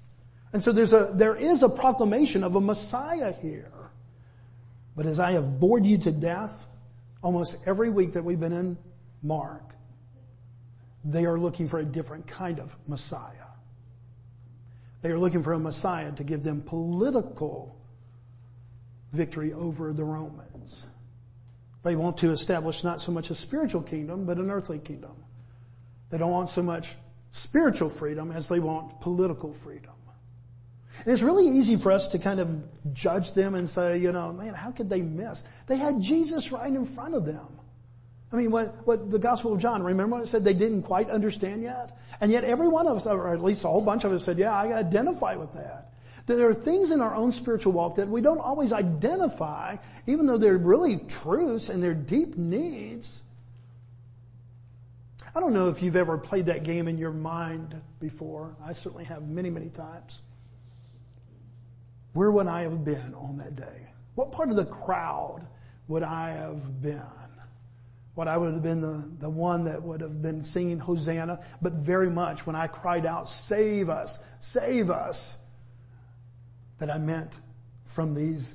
And 0.52 0.62
so 0.62 0.72
there's 0.72 0.92
a, 0.92 1.12
there 1.14 1.36
is 1.36 1.62
a 1.62 1.68
proclamation 1.68 2.42
of 2.42 2.56
a 2.56 2.60
Messiah 2.60 3.32
here. 3.32 3.72
But 4.96 5.06
as 5.06 5.20
I 5.20 5.32
have 5.32 5.60
bored 5.60 5.86
you 5.86 5.98
to 5.98 6.10
death, 6.10 6.66
almost 7.22 7.56
every 7.66 7.88
week 7.88 8.12
that 8.12 8.24
we've 8.24 8.40
been 8.40 8.52
in 8.52 8.76
Mark, 9.22 9.74
they 11.04 11.24
are 11.24 11.38
looking 11.38 11.68
for 11.68 11.78
a 11.78 11.84
different 11.84 12.26
kind 12.26 12.60
of 12.60 12.76
Messiah. 12.86 13.32
They 15.02 15.10
are 15.10 15.18
looking 15.18 15.42
for 15.42 15.52
a 15.52 15.58
Messiah 15.58 16.12
to 16.12 16.24
give 16.24 16.42
them 16.42 16.62
political 16.62 17.76
victory 19.12 19.52
over 19.52 19.92
the 19.92 20.04
Romans. 20.04 20.84
They 21.82 21.96
want 21.96 22.18
to 22.18 22.30
establish 22.30 22.84
not 22.84 23.00
so 23.00 23.10
much 23.10 23.30
a 23.30 23.34
spiritual 23.34 23.82
kingdom, 23.82 24.26
but 24.26 24.38
an 24.38 24.50
earthly 24.50 24.78
kingdom. 24.78 25.21
They 26.12 26.18
don't 26.18 26.30
want 26.30 26.50
so 26.50 26.62
much 26.62 26.92
spiritual 27.32 27.88
freedom 27.88 28.30
as 28.30 28.46
they 28.46 28.60
want 28.60 29.00
political 29.00 29.54
freedom. 29.54 29.94
And 30.98 31.08
it's 31.08 31.22
really 31.22 31.48
easy 31.48 31.76
for 31.76 31.90
us 31.90 32.08
to 32.08 32.18
kind 32.18 32.38
of 32.38 32.92
judge 32.92 33.32
them 33.32 33.54
and 33.54 33.66
say, 33.66 33.96
you 33.96 34.12
know, 34.12 34.30
man, 34.30 34.52
how 34.52 34.72
could 34.72 34.90
they 34.90 35.00
miss? 35.00 35.42
They 35.66 35.78
had 35.78 36.02
Jesus 36.02 36.52
right 36.52 36.70
in 36.70 36.84
front 36.84 37.14
of 37.14 37.24
them. 37.24 37.48
I 38.30 38.36
mean, 38.36 38.50
what, 38.50 38.86
what 38.86 39.10
the 39.10 39.18
Gospel 39.18 39.54
of 39.54 39.60
John, 39.60 39.82
remember 39.82 40.16
what 40.16 40.24
it 40.24 40.26
said 40.26 40.44
they 40.44 40.52
didn't 40.52 40.82
quite 40.82 41.08
understand 41.08 41.62
yet? 41.62 41.98
And 42.20 42.30
yet 42.30 42.44
every 42.44 42.68
one 42.68 42.86
of 42.86 42.98
us, 42.98 43.06
or 43.06 43.32
at 43.32 43.42
least 43.42 43.64
a 43.64 43.68
whole 43.68 43.80
bunch 43.80 44.04
of 44.04 44.12
us 44.12 44.22
said, 44.22 44.38
yeah, 44.38 44.52
I 44.52 44.74
identify 44.74 45.36
with 45.36 45.54
that. 45.54 45.94
That 46.26 46.34
there 46.34 46.48
are 46.50 46.54
things 46.54 46.90
in 46.90 47.00
our 47.00 47.14
own 47.14 47.32
spiritual 47.32 47.72
walk 47.72 47.96
that 47.96 48.08
we 48.08 48.20
don't 48.20 48.38
always 48.38 48.74
identify, 48.74 49.76
even 50.06 50.26
though 50.26 50.36
they're 50.36 50.58
really 50.58 50.98
truths 50.98 51.70
and 51.70 51.82
they're 51.82 51.94
deep 51.94 52.36
needs. 52.36 53.21
I 55.34 55.40
don't 55.40 55.54
know 55.54 55.68
if 55.68 55.82
you've 55.82 55.96
ever 55.96 56.18
played 56.18 56.46
that 56.46 56.62
game 56.62 56.88
in 56.88 56.98
your 56.98 57.12
mind 57.12 57.80
before. 58.00 58.54
I 58.62 58.74
certainly 58.74 59.04
have 59.04 59.26
many, 59.28 59.48
many 59.48 59.70
times. 59.70 60.20
Where 62.12 62.30
would 62.30 62.46
I 62.46 62.62
have 62.62 62.84
been 62.84 63.14
on 63.14 63.38
that 63.38 63.56
day? 63.56 63.88
What 64.14 64.32
part 64.32 64.50
of 64.50 64.56
the 64.56 64.66
crowd 64.66 65.46
would 65.88 66.02
I 66.02 66.32
have 66.32 66.82
been? 66.82 67.02
What 68.14 68.28
I 68.28 68.36
would 68.36 68.52
have 68.52 68.62
been 68.62 68.82
the, 68.82 69.10
the 69.20 69.30
one 69.30 69.64
that 69.64 69.82
would 69.82 70.02
have 70.02 70.20
been 70.20 70.44
singing 70.44 70.78
Hosanna, 70.78 71.40
but 71.62 71.72
very 71.72 72.10
much 72.10 72.46
when 72.46 72.54
I 72.54 72.66
cried 72.66 73.06
out, 73.06 73.26
save 73.26 73.88
us, 73.88 74.18
save 74.38 74.90
us, 74.90 75.38
that 76.78 76.90
I 76.90 76.98
meant 76.98 77.38
from 77.86 78.14
these 78.14 78.54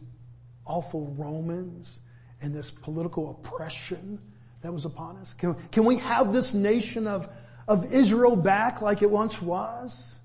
awful 0.65 1.07
Romans 1.17 1.99
and 2.41 2.53
this 2.53 2.69
political 2.69 3.31
oppression 3.31 4.19
that 4.61 4.73
was 4.73 4.85
upon 4.85 5.17
us. 5.17 5.33
Can, 5.33 5.55
can 5.71 5.85
we 5.85 5.97
have 5.97 6.33
this 6.33 6.53
nation 6.53 7.07
of, 7.07 7.29
of 7.67 7.93
Israel 7.93 8.35
back 8.35 8.81
like 8.81 9.01
it 9.01 9.09
once 9.09 9.41
was? 9.41 10.15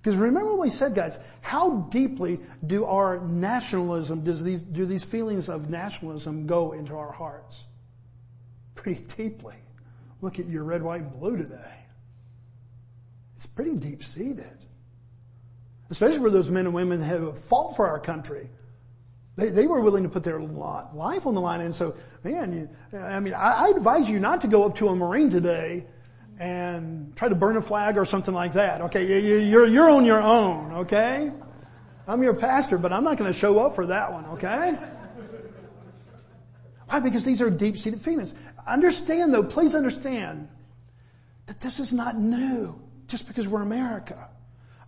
Because 0.00 0.16
remember 0.16 0.50
what 0.50 0.60
we 0.60 0.70
said, 0.70 0.94
guys, 0.94 1.18
how 1.40 1.88
deeply 1.90 2.40
do 2.66 2.84
our 2.84 3.20
nationalism, 3.20 4.24
does 4.24 4.42
these, 4.42 4.62
do 4.62 4.86
these 4.86 5.04
feelings 5.04 5.48
of 5.48 5.68
nationalism 5.70 6.46
go 6.46 6.72
into 6.72 6.96
our 6.96 7.12
hearts? 7.12 7.64
pretty 8.78 9.04
deeply. 9.16 9.56
Look 10.20 10.38
at 10.38 10.46
your 10.46 10.64
red, 10.64 10.82
white, 10.82 11.02
and 11.02 11.12
blue 11.18 11.36
today. 11.36 11.74
It's 13.36 13.46
pretty 13.46 13.74
deep 13.74 14.02
seated. 14.02 14.46
Especially 15.90 16.18
for 16.18 16.30
those 16.30 16.50
men 16.50 16.66
and 16.66 16.74
women 16.74 17.00
who 17.00 17.26
have 17.26 17.38
fought 17.38 17.76
for 17.76 17.86
our 17.86 17.98
country. 17.98 18.48
They, 19.38 19.50
they 19.50 19.66
were 19.68 19.80
willing 19.80 20.02
to 20.02 20.08
put 20.08 20.24
their 20.24 20.40
life 20.40 21.24
on 21.24 21.34
the 21.34 21.40
line. 21.40 21.60
And 21.60 21.72
so, 21.72 21.94
man, 22.24 22.52
you, 22.92 22.98
I 22.98 23.20
mean, 23.20 23.34
I, 23.34 23.66
I 23.66 23.68
advise 23.76 24.10
you 24.10 24.18
not 24.18 24.40
to 24.40 24.48
go 24.48 24.64
up 24.64 24.74
to 24.76 24.88
a 24.88 24.96
Marine 24.96 25.30
today 25.30 25.86
and 26.40 27.14
try 27.14 27.28
to 27.28 27.36
burn 27.36 27.56
a 27.56 27.62
flag 27.62 27.96
or 27.96 28.04
something 28.04 28.34
like 28.34 28.54
that. 28.54 28.80
Okay, 28.80 29.22
you're, 29.22 29.64
you're 29.64 29.88
on 29.88 30.04
your 30.04 30.20
own, 30.20 30.72
okay? 30.78 31.30
I'm 32.08 32.20
your 32.20 32.34
pastor, 32.34 32.78
but 32.78 32.92
I'm 32.92 33.04
not 33.04 33.16
going 33.16 33.32
to 33.32 33.38
show 33.38 33.60
up 33.60 33.76
for 33.76 33.86
that 33.86 34.12
one, 34.12 34.24
okay? 34.26 34.76
Why? 36.88 36.98
Because 36.98 37.24
these 37.24 37.40
are 37.40 37.48
deep-seated 37.48 38.00
feelings. 38.00 38.34
Understand 38.66 39.32
though, 39.32 39.44
please 39.44 39.76
understand 39.76 40.48
that 41.46 41.60
this 41.60 41.78
is 41.78 41.92
not 41.92 42.18
new 42.18 42.80
just 43.06 43.28
because 43.28 43.46
we're 43.46 43.62
America. 43.62 44.30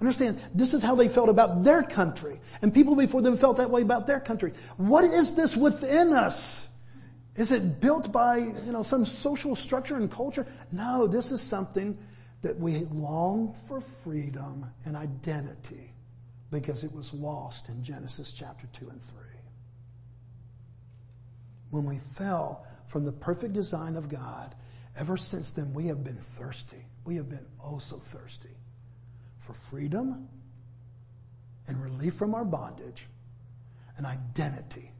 Understand, 0.00 0.40
this 0.54 0.72
is 0.72 0.82
how 0.82 0.94
they 0.94 1.08
felt 1.08 1.28
about 1.28 1.62
their 1.62 1.82
country. 1.82 2.40
And 2.62 2.72
people 2.72 2.96
before 2.96 3.20
them 3.20 3.36
felt 3.36 3.58
that 3.58 3.70
way 3.70 3.82
about 3.82 4.06
their 4.06 4.20
country. 4.20 4.54
What 4.78 5.04
is 5.04 5.34
this 5.34 5.56
within 5.56 6.14
us? 6.14 6.68
Is 7.36 7.52
it 7.52 7.80
built 7.80 8.10
by, 8.10 8.38
you 8.38 8.72
know, 8.72 8.82
some 8.82 9.04
social 9.04 9.54
structure 9.54 9.96
and 9.96 10.10
culture? 10.10 10.46
No, 10.72 11.06
this 11.06 11.32
is 11.32 11.42
something 11.42 11.98
that 12.40 12.58
we 12.58 12.78
long 12.90 13.52
for 13.68 13.80
freedom 13.82 14.66
and 14.86 14.96
identity 14.96 15.92
because 16.50 16.82
it 16.82 16.92
was 16.92 17.12
lost 17.12 17.68
in 17.68 17.84
Genesis 17.84 18.32
chapter 18.32 18.66
2 18.72 18.88
and 18.88 19.02
3. 19.02 19.18
When 21.70 21.84
we 21.84 21.98
fell 21.98 22.66
from 22.86 23.04
the 23.04 23.12
perfect 23.12 23.52
design 23.52 23.96
of 23.96 24.08
God, 24.08 24.54
ever 24.98 25.18
since 25.18 25.52
then 25.52 25.74
we 25.74 25.86
have 25.88 26.02
been 26.02 26.16
thirsty. 26.16 26.84
We 27.04 27.16
have 27.16 27.28
been 27.28 27.46
oh 27.62 27.78
so 27.78 27.98
thirsty 27.98 28.50
for 29.40 29.54
freedom 29.54 30.28
and 31.66 31.82
relief 31.82 32.14
from 32.14 32.34
our 32.34 32.44
bondage 32.44 33.08
and 33.96 34.06
identity. 34.06 34.92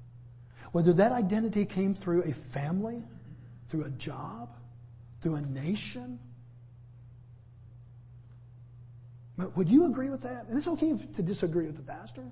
Whether 0.73 0.93
that 0.95 1.13
identity 1.13 1.67
came 1.67 1.95
through 1.95 2.23
a 2.23 2.33
family, 2.33 3.05
through 3.69 3.85
a 3.85 3.91
job, 3.91 4.57
through 5.21 5.37
a 5.37 5.43
nation. 5.43 6.19
But 9.37 9.57
would 9.57 9.69
you 9.69 9.87
agree 9.87 10.11
with 10.11 10.23
that? 10.23 10.47
And 10.49 10.57
it's 10.57 10.69
okay 10.69 10.97
to 11.15 11.23
disagree 11.23 11.67
with 11.67 11.77
the 11.77 11.83
pastor. 11.83 12.25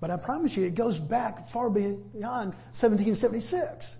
But 0.00 0.10
I 0.10 0.16
promise 0.16 0.56
you, 0.56 0.64
it 0.64 0.74
goes 0.74 0.98
back 0.98 1.46
far 1.46 1.70
beyond 1.70 2.54
1776. 2.72 3.96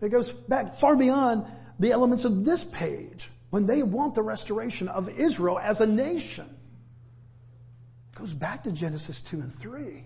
It 0.00 0.08
goes 0.10 0.30
back 0.30 0.74
far 0.74 0.96
beyond 0.96 1.46
the 1.78 1.92
elements 1.92 2.24
of 2.24 2.44
this 2.44 2.64
page 2.64 3.30
when 3.56 3.64
they 3.64 3.82
want 3.82 4.14
the 4.14 4.20
restoration 4.20 4.86
of 4.86 5.08
Israel 5.08 5.58
as 5.58 5.80
a 5.80 5.86
nation. 5.86 6.44
It 8.12 8.18
goes 8.18 8.34
back 8.34 8.64
to 8.64 8.70
Genesis 8.70 9.22
2 9.22 9.40
and 9.40 9.50
3. 9.50 10.04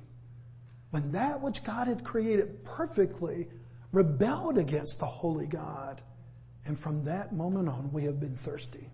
When 0.91 1.11
that 1.11 1.41
which 1.41 1.65
God 1.65 1.89
had 1.89 2.05
created 2.05 2.65
perfectly 2.65 3.49
rebelled 3.91 4.57
against 4.57 5.01
the 5.01 5.05
holy 5.05 5.49
God. 5.49 6.01
And 6.65 6.79
from 6.79 7.07
that 7.07 7.33
moment 7.33 7.69
on, 7.69 7.91
we 7.93 8.05
have 8.05 8.21
been 8.21 8.37
thirsty. 8.37 8.87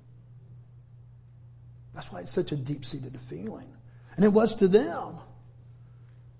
That's 1.92 2.11
why 2.11 2.21
it's 2.21 2.33
such 2.33 2.51
a 2.51 2.57
deep-seated 2.57 3.21
feeling. 3.21 3.71
And 4.16 4.25
it 4.25 4.33
was 4.33 4.57
to 4.57 4.69
them. 4.69 5.19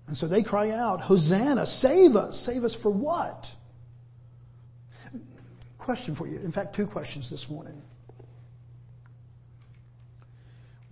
And 0.07 0.17
so 0.17 0.25
they 0.27 0.41
cry 0.41 0.71
out, 0.71 1.01
Hosanna, 1.01 1.67
save 1.67 2.15
us. 2.15 2.39
Save 2.39 2.63
us 2.63 2.73
for 2.73 2.89
what? 2.89 3.53
Question 5.77 6.15
for 6.15 6.25
you. 6.25 6.39
In 6.39 6.51
fact, 6.51 6.75
two 6.75 6.87
questions 6.87 7.29
this 7.29 7.47
morning. 7.47 7.83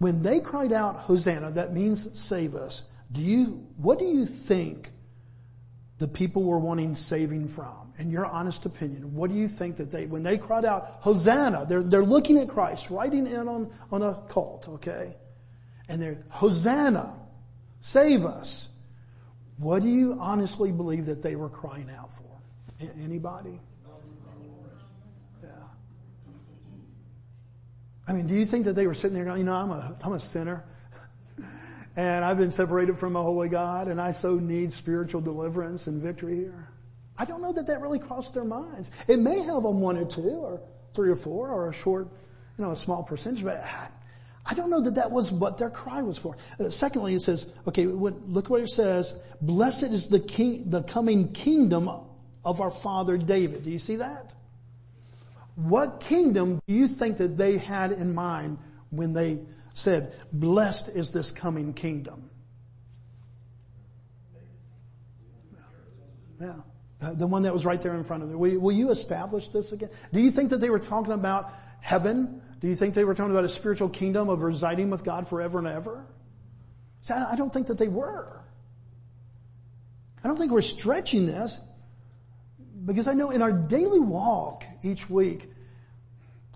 When 0.06 0.22
they 0.22 0.40
cried 0.40 0.72
out, 0.72 0.98
Hosanna, 0.98 1.50
that 1.54 1.74
means 1.74 2.08
save 2.16 2.54
us. 2.54 2.84
Do 3.12 3.22
you, 3.22 3.66
what 3.76 3.98
do 3.98 4.06
you 4.06 4.28
think 4.28 4.92
the 5.98 6.08
people 6.08 6.44
were 6.44 6.60
wanting 6.60 6.94
saving 6.94 7.48
from? 7.48 7.92
In 7.98 8.12
your 8.12 8.28
honest 8.28 8.68
opinion, 8.68 9.16
what 9.16 9.32
do 9.32 9.36
you 9.36 9.48
think 9.48 9.78
that 9.78 9.90
they, 9.90 10.06
when 10.06 10.22
they 10.22 10.38
cried 10.38 10.64
out, 10.64 10.98
Hosanna, 11.00 11.66
they're, 11.68 11.82
they're 11.82 12.06
looking 12.06 12.38
at 12.38 12.50
Christ, 12.50 12.92
riding 12.92 13.26
in 13.26 13.48
on, 13.48 13.74
on 13.92 14.04
a 14.04 14.14
colt, 14.28 14.68
okay? 14.70 15.16
And 15.90 16.00
they're, 16.00 16.24
Hosanna, 16.30 17.16
save 17.82 18.26
us. 18.26 18.68
What 19.58 19.82
do 19.82 19.90
you 19.90 20.18
honestly 20.20 20.72
believe 20.72 21.08
that 21.08 21.24
they 21.24 21.36
were 21.36 21.50
crying 21.50 21.90
out 21.90 22.14
for? 22.14 22.30
Anybody? 23.04 23.60
I 28.08 28.14
mean, 28.14 28.28
do 28.28 28.36
you 28.36 28.46
think 28.46 28.66
that 28.66 28.74
they 28.74 28.88
were 28.88 28.94
sitting 28.94 29.16
there 29.16 29.26
going, 29.26 29.40
you 29.40 29.44
know, 29.46 29.56
I'm 29.56 29.72
a, 29.72 29.96
I'm 30.04 30.14
a 30.14 30.20
sinner 30.20 30.64
and 31.96 32.24
I've 32.24 32.38
been 32.38 32.52
separated 32.52 32.98
from 32.98 33.16
a 33.16 33.22
holy 33.22 33.50
God 33.50 33.88
and 33.88 34.00
I 34.00 34.12
so 34.12 34.36
need 34.36 34.74
spiritual 34.74 35.22
deliverance 35.22 35.88
and 35.88 36.02
victory 36.02 36.36
here? 36.36 36.70
I 37.18 37.26
don't 37.26 37.42
know 37.42 37.54
that 37.54 37.68
that 37.68 37.82
really 37.82 38.00
crossed 38.00 38.34
their 38.34 38.44
minds. 38.44 38.92
It 39.08 39.20
may 39.20 39.40
have 39.40 39.66
on 39.66 39.80
one 39.80 39.98
or 39.98 40.06
two 40.06 40.30
or 40.30 40.62
three 40.94 41.10
or 41.10 41.16
four 41.16 41.50
or 41.50 41.70
a 41.70 41.74
short, 41.74 42.08
you 42.58 42.66
know, 42.66 42.72
a 42.72 42.76
small 42.76 43.04
percentage, 43.04 43.44
but 43.44 43.64
I 44.46 44.54
don't 44.54 44.70
know 44.70 44.82
that 44.82 44.96
that 44.96 45.12
was 45.12 45.32
what 45.32 45.58
their 45.58 45.70
cry 45.70 46.02
was 46.02 46.18
for. 46.18 46.38
Uh, 46.60 46.70
secondly, 46.70 47.16
it 47.16 47.22
says, 47.22 47.52
okay, 47.68 47.86
look 47.86 48.50
what 48.50 48.62
it 48.62 48.70
says. 48.70 49.20
Blessed 49.42 49.92
is 49.92 50.08
the 50.08 50.20
king, 50.20 50.70
the 50.70 50.84
coming 50.84 51.32
kingdom 51.32 51.90
of 52.44 52.62
our 52.62 52.70
father 52.70 53.18
David. 53.18 53.64
Do 53.64 53.72
you 53.72 53.80
see 53.80 53.96
that? 53.96 54.34
What 55.56 56.02
kingdom 56.02 56.62
do 56.68 56.74
you 56.74 56.88
think 56.88 57.18
that 57.18 57.38
they 57.38 57.58
had 57.58 57.92
in 57.92 58.14
mind 58.14 58.58
when 58.90 59.14
they 59.14 59.40
said, 59.74 60.14
blessed 60.32 60.90
is 60.90 61.12
this 61.12 61.32
coming 61.32 61.74
kingdom? 61.74 62.30
Yeah. 66.40 66.54
The 67.00 67.28
one 67.28 67.44
that 67.44 67.54
was 67.54 67.66
right 67.66 67.80
there 67.80 67.94
in 67.94 68.04
front 68.04 68.24
of 68.24 68.30
them. 68.30 68.40
Will, 68.40 68.60
will 68.60 68.72
you 68.72 68.90
establish 68.92 69.48
this 69.50 69.72
again? 69.72 69.90
Do 70.12 70.20
you 70.20 70.32
think 70.32 70.50
that 70.50 70.60
they 70.60 70.70
were 70.70 70.80
talking 70.80 71.14
about 71.14 71.54
heaven 71.80 72.42
do 72.66 72.70
you 72.70 72.76
think 72.76 72.96
they 72.96 73.04
were 73.04 73.14
talking 73.14 73.32
about 73.32 73.46
a 73.46 73.50
spiritual 73.50 73.90
kingdom 73.90 74.28
of 74.28 74.42
residing 74.42 74.90
with 74.90 75.04
God 75.04 75.28
forever 75.28 75.60
and 75.60 75.68
ever? 75.68 76.04
See, 77.04 77.14
I 77.14 77.36
don't 77.36 77.54
think 77.54 77.68
that 77.68 77.78
they 77.78 77.88
were. 77.88 78.42
I 80.24 80.28
don't 80.28 80.38
think 80.38 80.52
we're 80.52 80.62
stretching 80.62 81.28
this 81.28 81.60
because 82.86 83.08
I 83.08 83.14
know 83.14 83.32
in 83.32 83.42
our 83.42 83.52
daily 83.52 84.00
walk 84.00 84.64
each 84.84 85.10
week, 85.10 85.50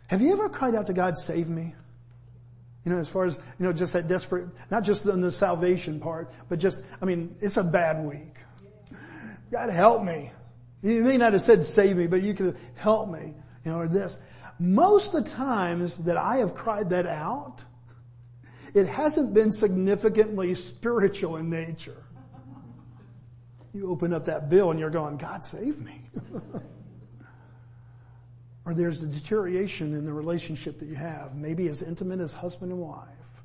have 0.08 0.22
you 0.22 0.32
ever 0.34 0.50
cried 0.50 0.76
out 0.76 0.88
to 0.88 0.94
God, 0.94 1.18
save 1.18 1.50
me? 1.50 1.74
You 2.86 2.94
know, 2.94 2.98
as 2.98 3.08
far 3.08 3.26
as, 3.26 3.38
you 3.60 3.66
know, 3.66 3.74
just 3.74 3.94
that 3.94 4.08
desperate, 4.08 4.48
not 4.72 4.84
just 4.84 5.06
in 5.06 5.22
the 5.22 5.32
salvation 5.32 6.00
part, 6.00 6.32
but 6.48 6.60
just, 6.60 6.82
I 7.02 7.06
mean, 7.06 7.36
it's 7.42 7.58
a 7.58 7.64
bad 7.64 8.06
week. 8.06 8.36
God 9.52 9.70
help 9.70 10.04
me. 10.04 10.32
You 10.82 11.04
may 11.04 11.18
not 11.18 11.34
have 11.34 11.42
said 11.42 11.66
save 11.66 11.98
me, 11.98 12.08
but 12.08 12.22
you 12.22 12.34
could 12.34 12.46
have 12.48 12.60
helped 12.76 13.12
me, 13.12 13.34
you 13.66 13.72
know, 13.72 13.80
or 13.80 13.88
this. 13.88 14.18
Most 14.60 15.14
of 15.14 15.24
the 15.24 15.30
times 15.30 15.98
that 16.06 16.18
I 16.18 16.38
have 16.38 16.54
cried 16.54 16.92
that 16.92 17.06
out, 17.06 17.64
it 18.74 18.88
hasn't 18.88 19.34
been 19.34 19.52
significantly 19.52 20.56
spiritual 20.56 21.38
in 21.38 21.50
nature. 21.50 22.04
You 23.80 23.90
open 23.90 24.12
up 24.12 24.26
that 24.26 24.50
bill 24.50 24.72
and 24.72 24.80
you're 24.80 24.90
going, 24.90 25.16
God 25.16 25.46
save 25.46 25.80
me. 25.80 26.02
or 28.66 28.74
there's 28.74 29.04
a 29.04 29.08
deterioration 29.08 29.94
in 29.96 30.04
the 30.04 30.12
relationship 30.12 30.80
that 30.80 30.88
you 30.88 30.96
have, 30.96 31.34
maybe 31.38 31.70
as 31.70 31.82
intimate 31.82 32.20
as 32.20 32.34
husband 32.34 32.74
and 32.74 32.82
wife. 32.82 33.42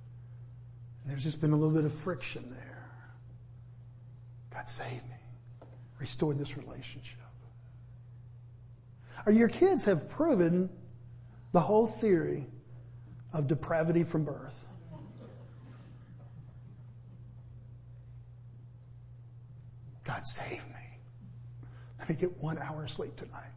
And 1.02 1.12
there's 1.12 1.22
just 1.22 1.40
been 1.40 1.52
a 1.52 1.56
little 1.56 1.72
bit 1.72 1.84
of 1.84 1.92
friction 1.94 2.50
there. 2.50 2.90
God 4.52 4.66
save 4.68 5.04
me. 5.04 5.68
Restore 6.00 6.34
this 6.34 6.56
relationship. 6.56 7.20
Or 9.26 9.32
your 9.32 9.48
kids 9.48 9.84
have 9.84 10.08
proven 10.08 10.68
the 11.52 11.60
whole 11.60 11.86
theory 11.86 12.48
of 13.32 13.46
depravity 13.46 14.02
from 14.02 14.24
birth. 14.24 14.66
God 20.04 20.26
save 20.26 20.64
me. 20.68 20.74
Let 21.98 22.08
me 22.08 22.14
get 22.14 22.42
one 22.42 22.58
hour 22.58 22.84
of 22.84 22.90
sleep 22.90 23.16
tonight. 23.16 23.50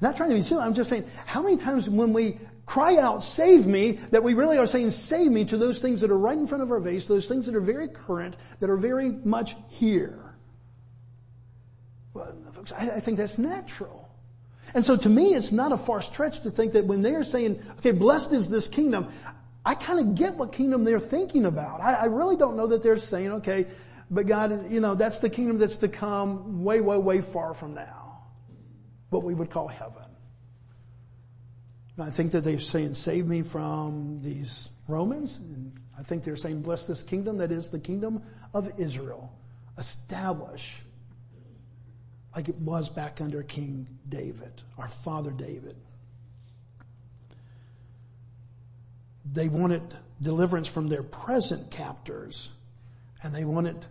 Not 0.00 0.16
trying 0.16 0.30
to 0.30 0.36
be 0.36 0.42
silly, 0.42 0.62
I'm 0.62 0.74
just 0.74 0.90
saying, 0.90 1.06
how 1.26 1.42
many 1.42 1.56
times 1.56 1.88
when 1.88 2.12
we 2.12 2.38
cry 2.66 2.96
out, 2.98 3.24
save 3.24 3.66
me, 3.66 3.92
that 4.10 4.22
we 4.22 4.34
really 4.34 4.58
are 4.58 4.66
saying, 4.66 4.90
save 4.90 5.30
me 5.30 5.44
to 5.46 5.56
those 5.56 5.78
things 5.78 6.02
that 6.02 6.10
are 6.10 6.18
right 6.18 6.36
in 6.36 6.46
front 6.46 6.62
of 6.62 6.70
our 6.70 6.80
face, 6.80 7.06
those 7.06 7.26
things 7.26 7.46
that 7.46 7.56
are 7.56 7.60
very 7.60 7.88
current, 7.88 8.36
that 8.60 8.70
are 8.70 8.76
very 8.76 9.10
much 9.10 9.56
here. 9.68 10.34
Well, 12.14 12.36
folks, 12.52 12.72
I, 12.72 12.96
I 12.96 13.00
think 13.00 13.16
that's 13.16 13.38
natural. 13.38 14.08
And 14.74 14.84
so 14.84 14.96
to 14.96 15.08
me, 15.08 15.34
it's 15.34 15.50
not 15.50 15.72
a 15.72 15.78
far 15.78 16.02
stretch 16.02 16.40
to 16.40 16.50
think 16.50 16.74
that 16.74 16.84
when 16.84 17.00
they're 17.00 17.24
saying, 17.24 17.60
okay, 17.78 17.92
blessed 17.92 18.34
is 18.34 18.48
this 18.48 18.68
kingdom, 18.68 19.08
I 19.68 19.74
kind 19.74 20.00
of 20.00 20.14
get 20.14 20.36
what 20.36 20.52
kingdom 20.52 20.82
they're 20.82 20.98
thinking 20.98 21.44
about. 21.44 21.82
I, 21.82 21.92
I, 21.92 22.04
really 22.06 22.36
don't 22.36 22.56
know 22.56 22.68
that 22.68 22.82
they're 22.82 22.96
saying, 22.96 23.32
okay, 23.32 23.66
but 24.10 24.26
God, 24.26 24.70
you 24.70 24.80
know, 24.80 24.94
that's 24.94 25.18
the 25.18 25.28
kingdom 25.28 25.58
that's 25.58 25.76
to 25.78 25.88
come 25.88 26.64
way, 26.64 26.80
way, 26.80 26.96
way 26.96 27.20
far 27.20 27.52
from 27.52 27.74
now. 27.74 28.22
What 29.10 29.24
we 29.24 29.34
would 29.34 29.50
call 29.50 29.68
heaven. 29.68 30.04
I 31.98 32.08
think 32.08 32.30
that 32.30 32.44
they're 32.44 32.58
saying, 32.58 32.94
save 32.94 33.26
me 33.26 33.42
from 33.42 34.22
these 34.22 34.70
Romans. 34.86 35.36
And 35.36 35.78
I 35.98 36.02
think 36.02 36.24
they're 36.24 36.36
saying, 36.36 36.62
bless 36.62 36.86
this 36.86 37.02
kingdom 37.02 37.36
that 37.36 37.52
is 37.52 37.68
the 37.68 37.78
kingdom 37.78 38.22
of 38.54 38.80
Israel. 38.80 39.34
Establish 39.76 40.80
like 42.34 42.48
it 42.48 42.56
was 42.56 42.88
back 42.88 43.20
under 43.20 43.42
King 43.42 43.86
David, 44.08 44.62
our 44.78 44.88
father 44.88 45.30
David. 45.30 45.76
They 49.32 49.48
wanted 49.48 49.82
deliverance 50.20 50.68
from 50.68 50.88
their 50.88 51.02
present 51.02 51.70
captors 51.70 52.50
and 53.22 53.34
they 53.34 53.44
wanted 53.44 53.84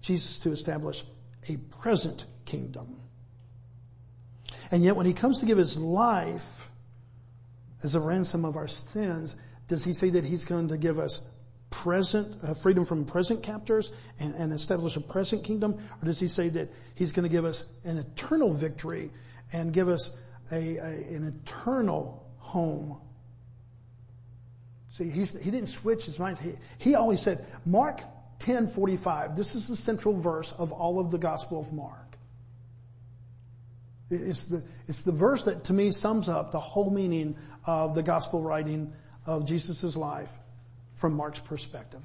Jesus 0.00 0.40
to 0.40 0.52
establish 0.52 1.04
a 1.48 1.56
present 1.56 2.26
kingdom. 2.44 2.96
And 4.70 4.82
yet 4.82 4.96
when 4.96 5.06
he 5.06 5.12
comes 5.12 5.38
to 5.38 5.46
give 5.46 5.58
his 5.58 5.78
life 5.78 6.68
as 7.82 7.94
a 7.94 8.00
ransom 8.00 8.44
of 8.44 8.56
our 8.56 8.68
sins, 8.68 9.36
does 9.68 9.84
he 9.84 9.92
say 9.92 10.10
that 10.10 10.24
he's 10.24 10.44
going 10.44 10.68
to 10.68 10.76
give 10.76 10.98
us 10.98 11.28
present, 11.70 12.36
uh, 12.42 12.54
freedom 12.54 12.84
from 12.84 13.04
present 13.04 13.42
captors 13.42 13.92
and, 14.20 14.34
and 14.34 14.52
establish 14.52 14.96
a 14.96 15.00
present 15.00 15.44
kingdom? 15.44 15.78
Or 16.00 16.06
does 16.06 16.20
he 16.20 16.28
say 16.28 16.48
that 16.50 16.70
he's 16.94 17.12
going 17.12 17.24
to 17.24 17.28
give 17.28 17.44
us 17.44 17.70
an 17.84 17.98
eternal 17.98 18.52
victory 18.52 19.10
and 19.52 19.72
give 19.72 19.88
us 19.88 20.18
a, 20.50 20.76
a 20.76 21.14
an 21.14 21.40
eternal 21.44 22.30
home? 22.38 23.00
See, 24.92 25.08
he 25.08 25.50
didn't 25.50 25.66
switch 25.66 26.04
his 26.04 26.18
mind. 26.18 26.38
He, 26.38 26.52
he 26.78 26.94
always 26.94 27.20
said, 27.20 27.44
Mark 27.64 28.02
10:45. 28.40 29.34
This 29.34 29.54
is 29.54 29.66
the 29.66 29.76
central 29.76 30.14
verse 30.14 30.52
of 30.52 30.70
all 30.70 31.00
of 31.00 31.10
the 31.10 31.18
Gospel 31.18 31.60
of 31.60 31.72
Mark. 31.72 32.18
It's 34.10 34.44
the, 34.44 34.62
it's 34.86 35.02
the 35.02 35.12
verse 35.12 35.44
that 35.44 35.64
to 35.64 35.72
me 35.72 35.90
sums 35.90 36.28
up 36.28 36.52
the 36.52 36.60
whole 36.60 36.90
meaning 36.90 37.34
of 37.64 37.94
the 37.94 38.02
gospel 38.02 38.42
writing 38.42 38.92
of 39.24 39.46
Jesus' 39.46 39.96
life 39.96 40.36
from 40.96 41.14
Mark's 41.14 41.40
perspective. 41.40 42.02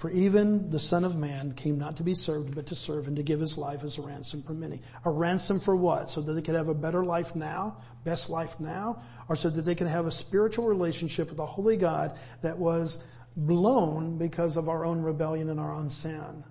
For 0.00 0.08
even 0.12 0.70
the 0.70 0.80
Son 0.80 1.04
of 1.04 1.18
Man 1.18 1.52
came 1.52 1.78
not 1.78 1.98
to 1.98 2.02
be 2.02 2.14
served, 2.14 2.54
but 2.54 2.68
to 2.68 2.74
serve 2.74 3.06
and 3.06 3.16
to 3.16 3.22
give 3.22 3.38
his 3.38 3.58
life 3.58 3.84
as 3.84 3.98
a 3.98 4.00
ransom 4.00 4.42
for 4.42 4.54
many. 4.54 4.80
A 5.04 5.10
ransom 5.10 5.60
for 5.60 5.76
what? 5.76 6.08
So 6.08 6.22
that 6.22 6.32
they 6.32 6.40
could 6.40 6.54
have 6.54 6.68
a 6.68 6.74
better 6.74 7.04
life 7.04 7.36
now, 7.36 7.76
best 8.02 8.30
life 8.30 8.58
now, 8.58 9.02
or 9.28 9.36
so 9.36 9.50
that 9.50 9.60
they 9.60 9.74
can 9.74 9.86
have 9.86 10.06
a 10.06 10.10
spiritual 10.10 10.66
relationship 10.66 11.28
with 11.28 11.36
the 11.36 11.44
Holy 11.44 11.76
God 11.76 12.16
that 12.40 12.56
was 12.56 13.04
blown 13.36 14.16
because 14.16 14.56
of 14.56 14.70
our 14.70 14.86
own 14.86 15.02
rebellion 15.02 15.50
and 15.50 15.60
our 15.60 15.70
own 15.70 15.90
sin. 15.90 16.44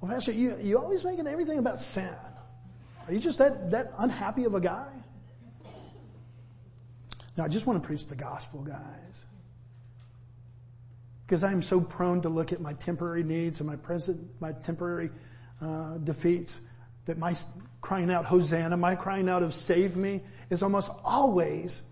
Well, 0.00 0.10
Pastor, 0.10 0.32
you, 0.32 0.56
you 0.60 0.76
always 0.76 1.04
making 1.04 1.28
everything 1.28 1.60
about 1.60 1.80
sin. 1.80 2.16
Are 3.06 3.12
you 3.12 3.20
just 3.20 3.38
that, 3.38 3.70
that 3.70 3.92
unhappy 3.96 4.42
of 4.42 4.56
a 4.56 4.60
guy? 4.60 4.90
Now, 7.36 7.44
I 7.44 7.48
just 7.48 7.64
want 7.64 7.80
to 7.80 7.86
preach 7.86 8.06
the 8.08 8.16
gospel, 8.16 8.62
guys. 8.62 9.26
Because 11.28 11.44
I'm 11.44 11.60
so 11.60 11.78
prone 11.78 12.22
to 12.22 12.30
look 12.30 12.54
at 12.54 12.60
my 12.62 12.72
temporary 12.72 13.22
needs 13.22 13.60
and 13.60 13.68
my 13.68 13.76
present, 13.76 14.18
my 14.40 14.52
temporary 14.52 15.10
uh, 15.60 15.98
defeats 15.98 16.62
that 17.04 17.18
my 17.18 17.34
crying 17.82 18.10
out, 18.10 18.24
Hosanna, 18.24 18.78
my 18.78 18.94
crying 18.94 19.28
out 19.28 19.42
of 19.42 19.52
save 19.52 19.94
me 19.94 20.22
is 20.48 20.62
almost 20.62 20.90
always 21.04 21.82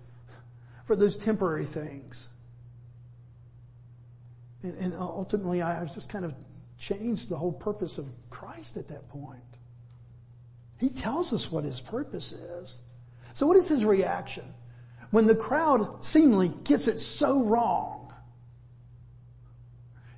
for 0.85 0.97
those 0.97 1.19
temporary 1.19 1.67
things. 1.67 2.31
And, 4.63 4.75
and 4.79 4.95
ultimately, 4.95 5.61
I 5.61 5.83
was 5.83 5.95
just 5.95 6.09
kind 6.09 6.25
of 6.25 6.35
changed 6.79 7.29
the 7.29 7.37
whole 7.37 7.53
purpose 7.53 7.99
of 7.99 8.07
Christ 8.31 8.79
at 8.79 8.89
that 8.89 9.07
point. 9.11 9.41
He 10.79 10.89
tells 10.89 11.35
us 11.35 11.53
what 11.53 11.65
his 11.65 11.79
purpose 11.79 12.33
is. 12.33 12.79
So 13.35 13.47
what 13.47 13.59
is 13.59 13.69
his 13.69 13.85
reaction? 13.85 14.45
When 15.11 15.27
the 15.27 15.37
crowd 15.37 16.03
seemingly 16.03 16.51
gets 16.65 16.89
it 16.89 17.01
so 17.01 17.43
wrong. 17.45 18.06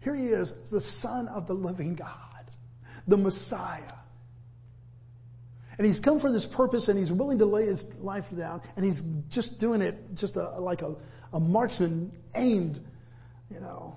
Here 0.02 0.14
he 0.14 0.26
is, 0.26 0.70
the 0.70 0.80
son 0.80 1.28
of 1.28 1.46
the 1.46 1.54
living 1.54 1.94
God, 1.94 2.50
the 3.06 3.16
Messiah. 3.16 3.94
And 5.76 5.86
he's 5.86 6.00
come 6.00 6.18
for 6.18 6.32
this 6.32 6.46
purpose 6.46 6.88
and 6.88 6.98
he's 6.98 7.12
willing 7.12 7.38
to 7.38 7.46
lay 7.46 7.66
his 7.66 7.92
life 8.00 8.34
down 8.36 8.62
and 8.76 8.84
he's 8.84 9.00
just 9.28 9.60
doing 9.60 9.80
it 9.80 10.14
just 10.14 10.36
a, 10.36 10.48
like 10.60 10.82
a, 10.82 10.96
a 11.32 11.38
marksman 11.38 12.12
aimed, 12.34 12.84
you 13.48 13.60
know, 13.60 13.96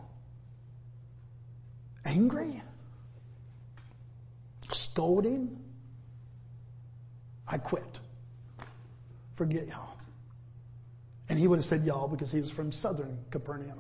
angry, 2.06 2.62
scolding. 4.72 5.58
I 7.48 7.58
quit. 7.58 8.00
Forget 9.34 9.68
y'all. 9.68 9.98
And 11.32 11.40
he 11.40 11.48
would 11.48 11.60
have 11.60 11.66
said 11.66 11.86
y'all 11.86 12.10
because 12.10 12.30
he 12.30 12.42
was 12.42 12.52
from 12.52 12.74
southern 12.74 13.18
Capernaum. 13.30 13.80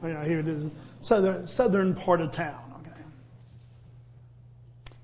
Okay? 0.00 0.08
You 0.08 0.14
know, 0.14 0.22
he 0.22 0.36
was 0.36 0.70
southern, 1.02 1.46
southern 1.46 1.94
part 1.94 2.22
of 2.22 2.30
town. 2.30 2.72
Okay. 2.80 3.02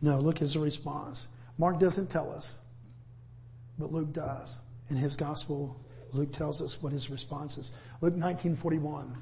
No, 0.00 0.18
look 0.18 0.36
at 0.36 0.40
his 0.40 0.56
response. 0.56 1.28
Mark 1.58 1.78
doesn't 1.78 2.08
tell 2.08 2.32
us, 2.32 2.56
but 3.78 3.92
Luke 3.92 4.10
does. 4.10 4.58
In 4.88 4.96
his 4.96 5.16
gospel, 5.16 5.78
Luke 6.14 6.32
tells 6.32 6.62
us 6.62 6.82
what 6.82 6.94
his 6.94 7.10
response 7.10 7.58
is. 7.58 7.72
Luke 8.00 8.14
1941. 8.14 9.14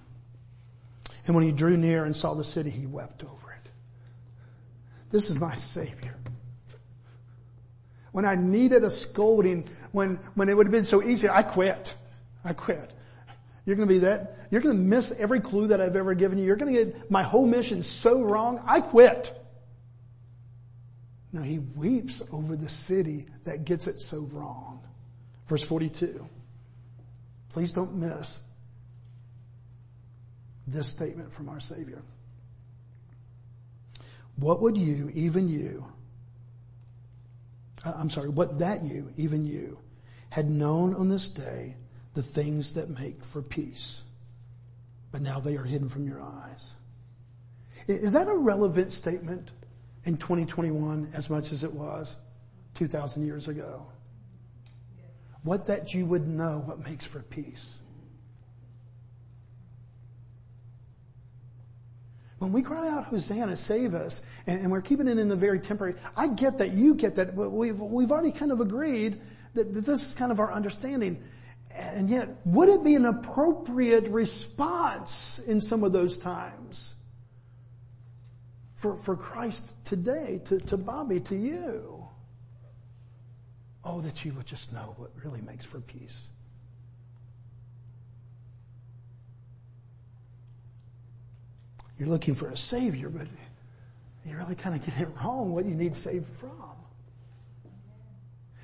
And 1.26 1.34
when 1.34 1.44
he 1.44 1.50
drew 1.50 1.76
near 1.76 2.04
and 2.04 2.14
saw 2.14 2.34
the 2.34 2.44
city, 2.44 2.70
he 2.70 2.86
wept 2.86 3.24
over 3.24 3.50
it. 3.50 3.70
This 5.10 5.28
is 5.28 5.40
my 5.40 5.56
Savior. 5.56 6.16
When 8.12 8.24
I 8.24 8.36
needed 8.36 8.84
a 8.84 8.90
scolding, 8.90 9.68
when, 9.90 10.20
when 10.36 10.48
it 10.48 10.56
would 10.56 10.66
have 10.66 10.72
been 10.72 10.84
so 10.84 11.02
easy, 11.02 11.28
I 11.28 11.42
quit. 11.42 11.96
I 12.44 12.52
quit. 12.52 12.92
You're 13.64 13.76
going 13.76 13.88
to 13.88 13.94
be 13.94 14.00
that, 14.00 14.38
you're 14.50 14.60
going 14.60 14.74
to 14.74 14.82
miss 14.82 15.12
every 15.12 15.40
clue 15.40 15.68
that 15.68 15.80
I've 15.80 15.96
ever 15.96 16.14
given 16.14 16.38
you. 16.38 16.46
You're 16.46 16.56
going 16.56 16.74
to 16.74 16.84
get 16.84 17.10
my 17.10 17.22
whole 17.22 17.46
mission 17.46 17.82
so 17.82 18.22
wrong. 18.22 18.62
I 18.66 18.80
quit. 18.80 19.36
Now 21.32 21.42
he 21.42 21.58
weeps 21.58 22.22
over 22.32 22.56
the 22.56 22.68
city 22.68 23.26
that 23.44 23.64
gets 23.64 23.86
it 23.86 24.00
so 24.00 24.20
wrong. 24.32 24.80
Verse 25.46 25.62
42. 25.62 26.28
Please 27.50 27.72
don't 27.72 27.96
miss 27.96 28.40
this 30.66 30.88
statement 30.88 31.32
from 31.32 31.48
our 31.48 31.60
Savior. 31.60 32.02
What 34.36 34.62
would 34.62 34.76
you, 34.76 35.10
even 35.14 35.48
you, 35.48 35.86
uh, 37.84 37.92
I'm 37.96 38.10
sorry, 38.10 38.28
what 38.28 38.60
that 38.60 38.82
you, 38.82 39.12
even 39.16 39.44
you, 39.44 39.78
had 40.30 40.48
known 40.48 40.94
on 40.94 41.08
this 41.08 41.28
day 41.28 41.76
the 42.20 42.26
things 42.26 42.74
that 42.74 42.90
make 42.90 43.24
for 43.24 43.40
peace, 43.40 44.02
but 45.10 45.22
now 45.22 45.40
they 45.40 45.56
are 45.56 45.64
hidden 45.64 45.88
from 45.88 46.06
your 46.06 46.20
eyes. 46.20 46.74
Is 47.88 48.12
that 48.12 48.28
a 48.28 48.36
relevant 48.36 48.92
statement 48.92 49.50
in 50.04 50.18
2021 50.18 51.12
as 51.14 51.30
much 51.30 51.50
as 51.50 51.64
it 51.64 51.72
was 51.72 52.18
2,000 52.74 53.24
years 53.24 53.48
ago? 53.48 53.86
What 55.44 55.64
that 55.68 55.94
you 55.94 56.04
would 56.04 56.28
know 56.28 56.62
what 56.66 56.86
makes 56.86 57.06
for 57.06 57.20
peace. 57.20 57.78
When 62.36 62.52
we 62.52 62.60
cry 62.60 62.86
out, 62.86 63.04
Hosanna, 63.04 63.56
save 63.56 63.94
us, 63.94 64.20
and, 64.46 64.70
we're 64.70 64.82
keeping 64.82 65.08
it 65.08 65.16
in 65.16 65.28
the 65.28 65.36
very 65.36 65.58
temporary, 65.58 65.94
I 66.18 66.28
get 66.28 66.58
that, 66.58 66.72
you 66.72 66.94
get 66.96 67.14
that, 67.14 67.34
we've, 67.34 67.80
we've 67.80 68.12
already 68.12 68.32
kind 68.32 68.52
of 68.52 68.60
agreed 68.60 69.18
that, 69.54 69.72
that 69.72 69.86
this 69.86 70.08
is 70.08 70.14
kind 70.14 70.30
of 70.30 70.38
our 70.38 70.52
understanding. 70.52 71.22
And 71.74 72.08
yet, 72.08 72.28
would 72.44 72.68
it 72.68 72.82
be 72.82 72.94
an 72.94 73.04
appropriate 73.04 74.08
response 74.08 75.38
in 75.38 75.60
some 75.60 75.84
of 75.84 75.92
those 75.92 76.18
times 76.18 76.94
for, 78.74 78.96
for 78.96 79.16
Christ 79.16 79.72
today, 79.84 80.40
to, 80.46 80.58
to 80.58 80.76
Bobby, 80.76 81.20
to 81.20 81.36
you? 81.36 82.06
Oh, 83.84 84.00
that 84.00 84.24
you 84.24 84.32
would 84.34 84.46
just 84.46 84.72
know 84.72 84.94
what 84.96 85.10
really 85.22 85.40
makes 85.42 85.64
for 85.64 85.80
peace. 85.80 86.28
You're 91.98 92.08
looking 92.08 92.34
for 92.34 92.48
a 92.48 92.56
savior, 92.56 93.10
but 93.10 93.26
you 94.24 94.36
really 94.36 94.54
kind 94.54 94.74
of 94.74 94.84
get 94.84 95.00
it 95.00 95.08
wrong 95.22 95.52
what 95.52 95.66
you 95.66 95.74
need 95.74 95.94
saved 95.94 96.26
from. 96.26 96.69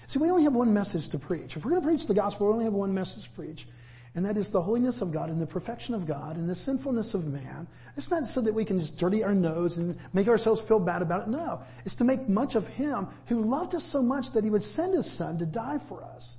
See, 0.07 0.19
we 0.19 0.31
only 0.31 0.45
have 0.45 0.55
one 0.55 0.73
message 0.73 1.09
to 1.11 1.19
preach. 1.19 1.57
If 1.57 1.65
we're 1.65 1.73
going 1.73 1.83
to 1.83 1.89
preach 1.89 2.07
the 2.07 2.15
gospel, 2.15 2.47
we 2.47 2.53
only 2.53 2.65
have 2.65 2.75
one 2.75 2.95
message 2.95 3.25
to 3.25 3.31
preach. 3.31 3.67
And 4.15 4.25
that 4.25 4.39
is 4.39 4.51
the 4.51 4.63
holiness 4.63 5.03
of 5.03 5.13
God 5.13 5.29
and 5.29 5.41
the 5.43 5.47
perfection 5.47 5.95
of 5.95 6.07
God 6.07 6.37
and 6.37 6.49
the 6.49 6.55
sinfulness 6.55 7.13
of 7.13 7.27
man. 7.27 7.69
It's 7.97 8.11
not 8.11 8.27
so 8.27 8.41
that 8.41 8.55
we 8.55 8.65
can 8.65 8.79
just 8.79 8.97
dirty 8.97 9.23
our 9.23 9.35
nose 9.35 9.77
and 9.77 9.99
make 10.15 10.27
ourselves 10.27 10.61
feel 10.61 10.81
bad 10.81 11.03
about 11.03 11.29
it. 11.29 11.29
No. 11.29 11.61
It's 11.85 11.97
to 11.97 12.05
make 12.05 12.27
much 12.27 12.55
of 12.55 12.67
Him 12.67 13.09
who 13.27 13.43
loved 13.43 13.75
us 13.75 13.85
so 13.85 14.03
much 14.03 14.31
that 14.33 14.43
He 14.43 14.49
would 14.49 14.65
send 14.65 14.95
His 14.95 15.11
Son 15.11 15.39
to 15.39 15.45
die 15.45 15.79
for 15.79 16.03
us. 16.03 16.39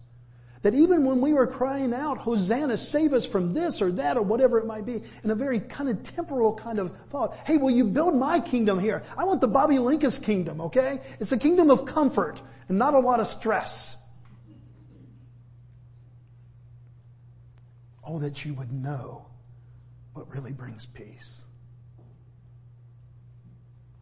That 0.68 0.74
even 0.74 1.06
when 1.06 1.22
we 1.22 1.32
were 1.32 1.48
crying 1.48 1.94
out, 1.94 2.18
Hosanna, 2.18 2.76
save 2.76 3.14
us 3.14 3.26
from 3.26 3.54
this 3.54 3.82
or 3.82 3.90
that 3.94 4.18
or 4.18 4.22
whatever 4.22 4.60
it 4.60 4.66
might 4.66 4.86
be, 4.86 5.02
in 5.24 5.32
a 5.32 5.34
very 5.34 5.62
kind 5.62 5.90
of 5.90 6.04
temporal 6.04 6.54
kind 6.56 6.78
of 6.78 6.94
thought, 7.08 7.38
hey, 7.46 7.56
will 7.56 7.70
you 7.70 7.86
build 7.86 8.18
my 8.18 8.42
kingdom 8.42 8.78
here? 8.78 9.02
I 9.18 9.24
want 9.24 9.40
the 9.40 9.48
Bobby 9.48 9.76
Linkus 9.76 10.22
kingdom, 10.22 10.60
okay? 10.60 11.00
It's 11.22 11.32
a 11.32 11.38
kingdom 11.38 11.70
of 11.70 11.86
comfort 11.86 12.42
and 12.68 12.78
not 12.78 12.96
a 12.96 13.00
lot 13.00 13.22
of 13.22 13.28
stress. 13.28 13.96
Oh, 18.06 18.20
that 18.20 18.44
you 18.44 18.54
would 18.56 18.74
know 18.74 19.26
what 20.12 20.30
really 20.36 20.52
brings 20.52 20.86
peace. 20.86 21.44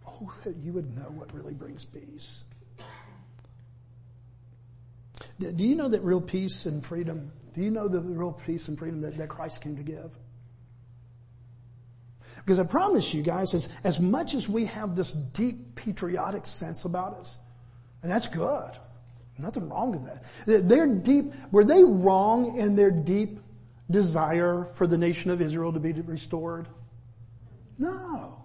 Oh, 0.08 0.34
that 0.43 0.56
you 0.56 0.73
would 0.73 0.97
know 0.97 1.12
what 1.12 1.32
really 1.32 1.54
brings 1.54 1.86
peace. 1.86 2.43
Do 5.39 5.63
you 5.63 5.75
know 5.75 5.88
that 5.88 6.01
real 6.01 6.21
peace 6.21 6.65
and 6.65 6.86
freedom, 6.86 7.32
do 7.54 7.62
you 7.62 7.71
know 7.71 7.88
the 7.88 8.01
real 8.01 8.34
peace 8.34 8.67
and 8.67 8.78
freedom 8.78 9.01
that, 9.01 9.17
that 9.17 9.30
Christ 9.30 9.62
came 9.62 9.78
to 9.78 9.84
give? 9.84 10.17
Because 12.38 12.60
I 12.60 12.63
promise 12.63 13.13
you 13.13 13.21
guys, 13.23 13.54
as, 13.54 13.69
as 13.84 13.99
much 13.99 14.34
as 14.34 14.47
we 14.49 14.65
have 14.65 14.95
this 14.95 15.13
deep 15.13 15.75
patriotic 15.75 16.45
sense 16.45 16.86
about 16.86 17.13
us, 17.13 17.38
and 18.04 18.12
that's 18.12 18.28
good. 18.28 18.71
Nothing 19.38 19.69
wrong 19.69 19.91
with 19.91 20.06
that. 20.06 20.67
They're 20.67 20.88
deep, 20.88 21.34
were 21.51 21.63
they 21.63 21.84
wrong 21.84 22.58
in 22.58 22.75
their 22.75 22.91
deep 22.91 23.39
desire 23.89 24.63
for 24.63 24.88
the 24.88 24.97
nation 24.97 25.32
of 25.32 25.41
Israel 25.41 25.73
to 25.73 25.80
be 25.80 25.91
restored? 25.91 26.67
No. 27.78 28.44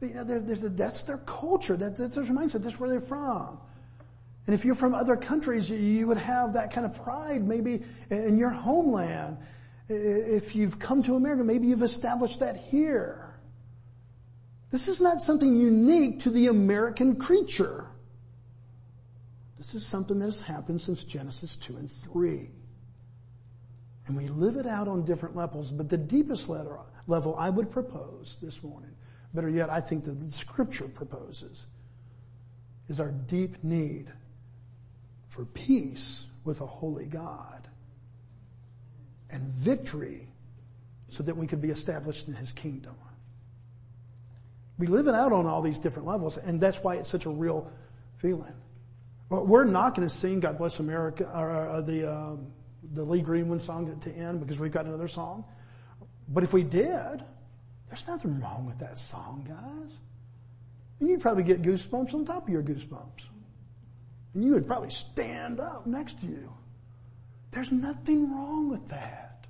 You 0.00 0.14
know, 0.14 0.24
that's 0.24 1.02
their 1.02 1.18
culture. 1.18 1.76
That, 1.76 1.96
that's 1.96 2.16
their 2.16 2.24
mindset. 2.24 2.62
That's 2.62 2.78
where 2.78 2.90
they're 2.90 3.00
from. 3.00 3.58
And 4.46 4.54
if 4.54 4.64
you're 4.64 4.74
from 4.74 4.94
other 4.94 5.16
countries, 5.16 5.70
you 5.70 6.06
would 6.06 6.18
have 6.18 6.52
that 6.52 6.72
kind 6.72 6.86
of 6.86 7.02
pride 7.02 7.42
maybe 7.42 7.82
in 8.10 8.38
your 8.38 8.50
homeland. 8.50 9.38
If 9.88 10.54
you've 10.54 10.78
come 10.78 11.02
to 11.04 11.16
America, 11.16 11.42
maybe 11.42 11.66
you've 11.66 11.82
established 11.82 12.40
that 12.40 12.56
here. 12.56 13.38
This 14.70 14.88
is 14.88 15.00
not 15.00 15.20
something 15.20 15.56
unique 15.56 16.20
to 16.20 16.30
the 16.30 16.48
American 16.48 17.16
creature. 17.16 17.86
This 19.56 19.74
is 19.74 19.86
something 19.86 20.18
that 20.18 20.26
has 20.26 20.40
happened 20.40 20.80
since 20.80 21.04
Genesis 21.04 21.56
2 21.56 21.76
and 21.76 21.90
3. 21.90 22.50
And 24.06 24.16
we 24.16 24.28
live 24.28 24.56
it 24.56 24.66
out 24.66 24.86
on 24.86 25.04
different 25.04 25.34
levels, 25.34 25.72
but 25.72 25.88
the 25.88 25.96
deepest 25.96 26.48
level 26.48 27.36
I 27.36 27.50
would 27.50 27.70
propose 27.70 28.36
this 28.40 28.62
morning, 28.62 28.90
better 29.36 29.48
yet, 29.48 29.70
I 29.70 29.80
think 29.80 30.04
that 30.04 30.12
the 30.12 30.30
scripture 30.30 30.88
proposes, 30.88 31.66
is 32.88 32.98
our 32.98 33.12
deep 33.12 33.62
need 33.62 34.06
for 35.28 35.44
peace 35.44 36.26
with 36.44 36.60
a 36.60 36.66
holy 36.66 37.06
God 37.06 37.68
and 39.30 39.42
victory 39.42 40.28
so 41.08 41.22
that 41.22 41.36
we 41.36 41.46
could 41.46 41.60
be 41.60 41.70
established 41.70 42.28
in 42.28 42.34
his 42.34 42.52
kingdom. 42.52 42.94
We 44.78 44.86
live 44.86 45.06
it 45.06 45.14
out 45.14 45.32
on 45.32 45.46
all 45.46 45.62
these 45.62 45.80
different 45.80 46.08
levels, 46.08 46.36
and 46.36 46.60
that's 46.60 46.82
why 46.82 46.96
it's 46.96 47.08
such 47.08 47.26
a 47.26 47.30
real 47.30 47.70
feeling. 48.18 48.54
We're 49.28 49.64
not 49.64 49.94
going 49.94 50.06
to 50.06 50.14
sing 50.14 50.40
"God 50.40 50.58
Bless 50.58 50.80
America" 50.80 51.24
or 51.34 51.82
the 51.82 52.12
um, 52.12 52.52
the 52.92 53.02
Lee 53.02 53.20
Greenwood 53.20 53.60
song 53.60 53.98
to 53.98 54.12
end 54.12 54.40
because 54.40 54.58
we've 54.58 54.70
got 54.70 54.86
another 54.86 55.08
song. 55.08 55.44
But 56.28 56.44
if 56.44 56.52
we 56.52 56.62
did, 56.62 57.22
there's 57.88 58.06
nothing 58.06 58.40
wrong 58.40 58.66
with 58.66 58.78
that 58.78 58.98
song, 58.98 59.44
guys. 59.48 59.92
And 60.98 61.08
you'd 61.08 61.20
probably 61.20 61.42
get 61.42 61.62
goosebumps 61.62 62.14
on 62.14 62.24
top 62.24 62.44
of 62.44 62.48
your 62.48 62.62
goosebumps. 62.62 63.22
And 64.34 64.44
you 64.44 64.52
would 64.52 64.66
probably 64.66 64.90
stand 64.90 65.60
up 65.60 65.86
next 65.86 66.20
to 66.20 66.26
you. 66.26 66.52
There's 67.50 67.72
nothing 67.72 68.32
wrong 68.32 68.68
with 68.68 68.88
that. 68.88 69.46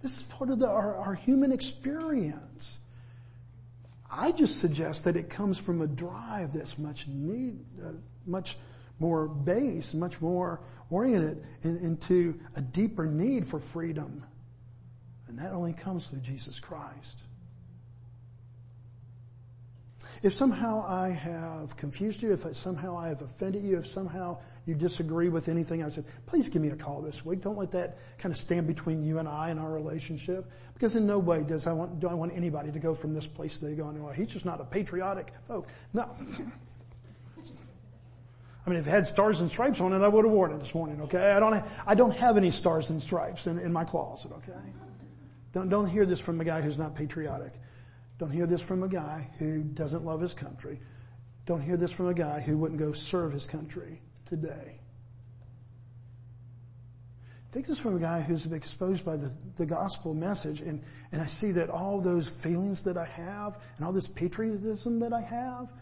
This 0.00 0.18
is 0.18 0.22
part 0.24 0.50
of 0.50 0.58
the, 0.58 0.68
our, 0.68 0.96
our 0.96 1.14
human 1.14 1.52
experience. 1.52 2.78
I 4.10 4.32
just 4.32 4.60
suggest 4.60 5.04
that 5.04 5.16
it 5.16 5.28
comes 5.28 5.58
from 5.58 5.80
a 5.80 5.86
drive 5.86 6.52
that's 6.52 6.78
much 6.78 7.08
need, 7.08 7.58
uh, 7.84 7.92
much 8.26 8.56
more 8.98 9.26
base, 9.26 9.92
much 9.92 10.20
more 10.20 10.60
oriented 10.90 11.44
in, 11.62 11.78
into 11.78 12.38
a 12.56 12.60
deeper 12.60 13.06
need 13.06 13.46
for 13.46 13.58
freedom. 13.58 14.24
And 15.26 15.38
that 15.38 15.52
only 15.52 15.72
comes 15.72 16.06
through 16.06 16.20
Jesus 16.20 16.60
Christ. 16.60 17.24
If 20.24 20.32
somehow 20.32 20.86
I 20.88 21.10
have 21.10 21.76
confused 21.76 22.22
you, 22.22 22.32
if 22.32 22.40
somehow 22.56 22.96
I 22.96 23.08
have 23.08 23.20
offended 23.20 23.62
you, 23.62 23.76
if 23.76 23.86
somehow 23.86 24.38
you 24.64 24.74
disagree 24.74 25.28
with 25.28 25.50
anything 25.50 25.84
I've 25.84 25.92
said, 25.92 26.06
please 26.24 26.48
give 26.48 26.62
me 26.62 26.68
a 26.68 26.76
call 26.76 27.02
this 27.02 27.26
week. 27.26 27.42
Don't 27.42 27.58
let 27.58 27.70
that 27.72 27.98
kind 28.16 28.32
of 28.32 28.38
stand 28.38 28.66
between 28.66 29.04
you 29.04 29.18
and 29.18 29.28
I 29.28 29.50
and 29.50 29.60
our 29.60 29.70
relationship. 29.70 30.50
Because 30.72 30.96
in 30.96 31.06
no 31.06 31.18
way 31.18 31.44
does 31.44 31.66
I 31.66 31.74
want, 31.74 32.00
do 32.00 32.08
I 32.08 32.14
want 32.14 32.32
anybody 32.34 32.72
to 32.72 32.78
go 32.78 32.94
from 32.94 33.12
this 33.12 33.26
place 33.26 33.58
to 33.58 33.70
going, 33.74 34.02
well, 34.02 34.14
he's 34.14 34.28
just 34.28 34.46
not 34.46 34.62
a 34.62 34.64
patriotic 34.64 35.30
folk. 35.46 35.68
No. 35.92 36.08
I 38.66 38.70
mean, 38.70 38.78
if 38.78 38.86
it 38.86 38.90
had 38.90 39.06
stars 39.06 39.40
and 39.40 39.50
stripes 39.50 39.78
on 39.82 39.92
it, 39.92 40.00
I 40.00 40.08
would 40.08 40.24
have 40.24 40.32
worn 40.32 40.52
it 40.52 40.58
this 40.58 40.74
morning, 40.74 41.02
okay? 41.02 41.32
I 41.32 41.38
don't, 41.38 41.62
I 41.86 41.94
don't 41.94 42.16
have 42.16 42.38
any 42.38 42.50
stars 42.50 42.88
and 42.88 43.02
stripes 43.02 43.46
in, 43.46 43.58
in 43.58 43.74
my 43.74 43.84
closet, 43.84 44.32
okay? 44.38 44.58
Don't, 45.52 45.68
don't 45.68 45.86
hear 45.86 46.06
this 46.06 46.18
from 46.18 46.40
a 46.40 46.44
guy 46.44 46.62
who's 46.62 46.78
not 46.78 46.96
patriotic. 46.96 47.52
Don't 48.18 48.30
hear 48.30 48.46
this 48.46 48.62
from 48.62 48.82
a 48.82 48.88
guy 48.88 49.28
who 49.38 49.62
doesn't 49.62 50.04
love 50.04 50.20
his 50.20 50.34
country. 50.34 50.80
Don't 51.46 51.60
hear 51.60 51.76
this 51.76 51.92
from 51.92 52.08
a 52.08 52.14
guy 52.14 52.40
who 52.40 52.56
wouldn't 52.56 52.80
go 52.80 52.92
serve 52.92 53.32
his 53.32 53.46
country 53.46 54.00
today. 54.26 54.80
Take 57.52 57.66
this 57.66 57.78
from 57.78 57.96
a 57.96 58.00
guy 58.00 58.20
who's 58.20 58.46
been 58.46 58.56
exposed 58.56 59.04
by 59.04 59.16
the, 59.16 59.32
the 59.56 59.66
gospel 59.66 60.12
message 60.12 60.60
and, 60.60 60.82
and 61.12 61.22
I 61.22 61.26
see 61.26 61.52
that 61.52 61.70
all 61.70 62.00
those 62.00 62.26
feelings 62.26 62.82
that 62.82 62.96
I 62.96 63.04
have 63.04 63.62
and 63.76 63.86
all 63.86 63.92
this 63.92 64.08
patriotism 64.08 64.98
that 65.00 65.12
I 65.12 65.20
have, 65.20 65.72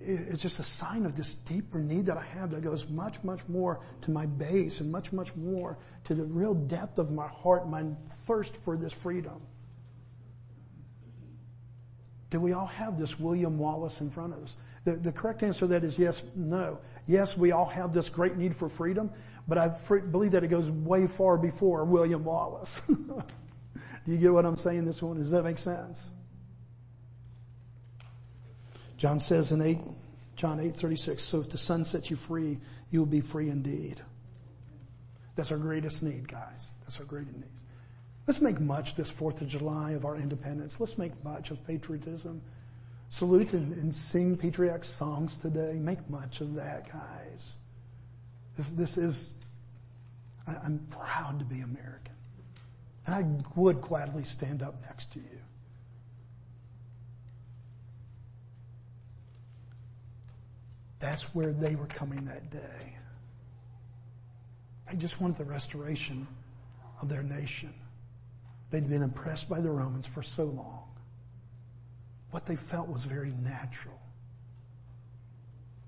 it's 0.00 0.40
just 0.40 0.60
a 0.60 0.62
sign 0.62 1.04
of 1.04 1.14
this 1.14 1.34
deeper 1.34 1.78
need 1.78 2.06
that 2.06 2.16
I 2.16 2.24
have 2.24 2.52
that 2.52 2.62
goes 2.62 2.88
much, 2.88 3.22
much 3.22 3.46
more 3.48 3.84
to 4.02 4.10
my 4.10 4.24
base 4.24 4.80
and 4.80 4.90
much, 4.90 5.12
much 5.12 5.36
more 5.36 5.78
to 6.04 6.14
the 6.14 6.24
real 6.24 6.54
depth 6.54 6.98
of 6.98 7.10
my 7.10 7.28
heart, 7.28 7.68
my 7.68 7.84
thirst 8.08 8.56
for 8.56 8.78
this 8.78 8.92
freedom. 8.92 9.42
Do 12.30 12.40
we 12.40 12.52
all 12.52 12.66
have 12.66 12.98
this 12.98 13.18
William 13.18 13.58
Wallace 13.58 14.00
in 14.00 14.10
front 14.10 14.34
of 14.34 14.42
us? 14.42 14.56
The, 14.84 14.92
the 14.92 15.12
correct 15.12 15.42
answer 15.42 15.60
to 15.60 15.66
that 15.68 15.84
is 15.84 15.98
yes, 15.98 16.22
no. 16.34 16.78
Yes, 17.06 17.36
we 17.36 17.52
all 17.52 17.66
have 17.66 17.92
this 17.92 18.08
great 18.08 18.36
need 18.36 18.54
for 18.54 18.68
freedom, 18.68 19.10
but 19.46 19.58
I 19.58 19.68
believe 20.10 20.32
that 20.32 20.44
it 20.44 20.48
goes 20.48 20.70
way 20.70 21.06
far 21.06 21.38
before 21.38 21.84
William 21.84 22.24
Wallace. 22.24 22.82
Do 22.88 24.14
you 24.14 24.18
get 24.18 24.32
what 24.32 24.44
I'm 24.44 24.56
saying 24.56 24.84
this 24.84 25.02
one? 25.02 25.18
Does 25.18 25.30
that 25.30 25.42
make 25.42 25.58
sense? 25.58 26.10
John 28.98 29.20
says 29.20 29.52
in 29.52 29.62
8, 29.62 29.78
John 30.36 30.60
8, 30.60 30.74
36, 30.74 31.22
so 31.22 31.40
if 31.40 31.48
the 31.48 31.58
Son 31.58 31.84
sets 31.84 32.10
you 32.10 32.16
free, 32.16 32.58
you 32.90 32.98
will 32.98 33.06
be 33.06 33.20
free 33.20 33.48
indeed. 33.48 34.00
That's 35.34 35.52
our 35.52 35.58
greatest 35.58 36.02
need, 36.02 36.26
guys. 36.26 36.72
That's 36.82 36.98
our 36.98 37.06
greatest 37.06 37.36
need. 37.36 37.50
Let's 38.28 38.42
make 38.42 38.60
much 38.60 38.94
this 38.94 39.10
4th 39.10 39.40
of 39.40 39.48
July 39.48 39.92
of 39.92 40.04
our 40.04 40.14
independence. 40.14 40.78
Let's 40.78 40.98
make 40.98 41.12
much 41.24 41.50
of 41.50 41.66
patriotism. 41.66 42.42
Salute 43.08 43.54
and, 43.54 43.72
and 43.72 43.94
sing 43.94 44.36
patriotic 44.36 44.84
songs 44.84 45.38
today. 45.38 45.78
Make 45.80 46.10
much 46.10 46.42
of 46.42 46.54
that, 46.56 46.92
guys. 46.92 47.56
This, 48.54 48.68
this 48.68 48.98
is, 48.98 49.34
I, 50.46 50.56
I'm 50.62 50.86
proud 50.90 51.38
to 51.38 51.46
be 51.46 51.62
American. 51.62 52.12
And 53.06 53.14
I 53.14 53.24
would 53.58 53.80
gladly 53.80 54.24
stand 54.24 54.62
up 54.62 54.74
next 54.82 55.10
to 55.14 55.20
you. 55.20 55.40
That's 60.98 61.34
where 61.34 61.54
they 61.54 61.76
were 61.76 61.86
coming 61.86 62.26
that 62.26 62.50
day. 62.50 62.98
They 64.90 64.98
just 64.98 65.18
wanted 65.18 65.38
the 65.38 65.44
restoration 65.44 66.26
of 67.00 67.08
their 67.08 67.22
nation. 67.22 67.72
They'd 68.70 68.88
been 68.88 69.02
oppressed 69.02 69.48
by 69.48 69.60
the 69.60 69.70
Romans 69.70 70.06
for 70.06 70.22
so 70.22 70.44
long. 70.44 70.84
What 72.30 72.46
they 72.46 72.56
felt 72.56 72.88
was 72.88 73.04
very 73.04 73.30
natural. 73.30 73.98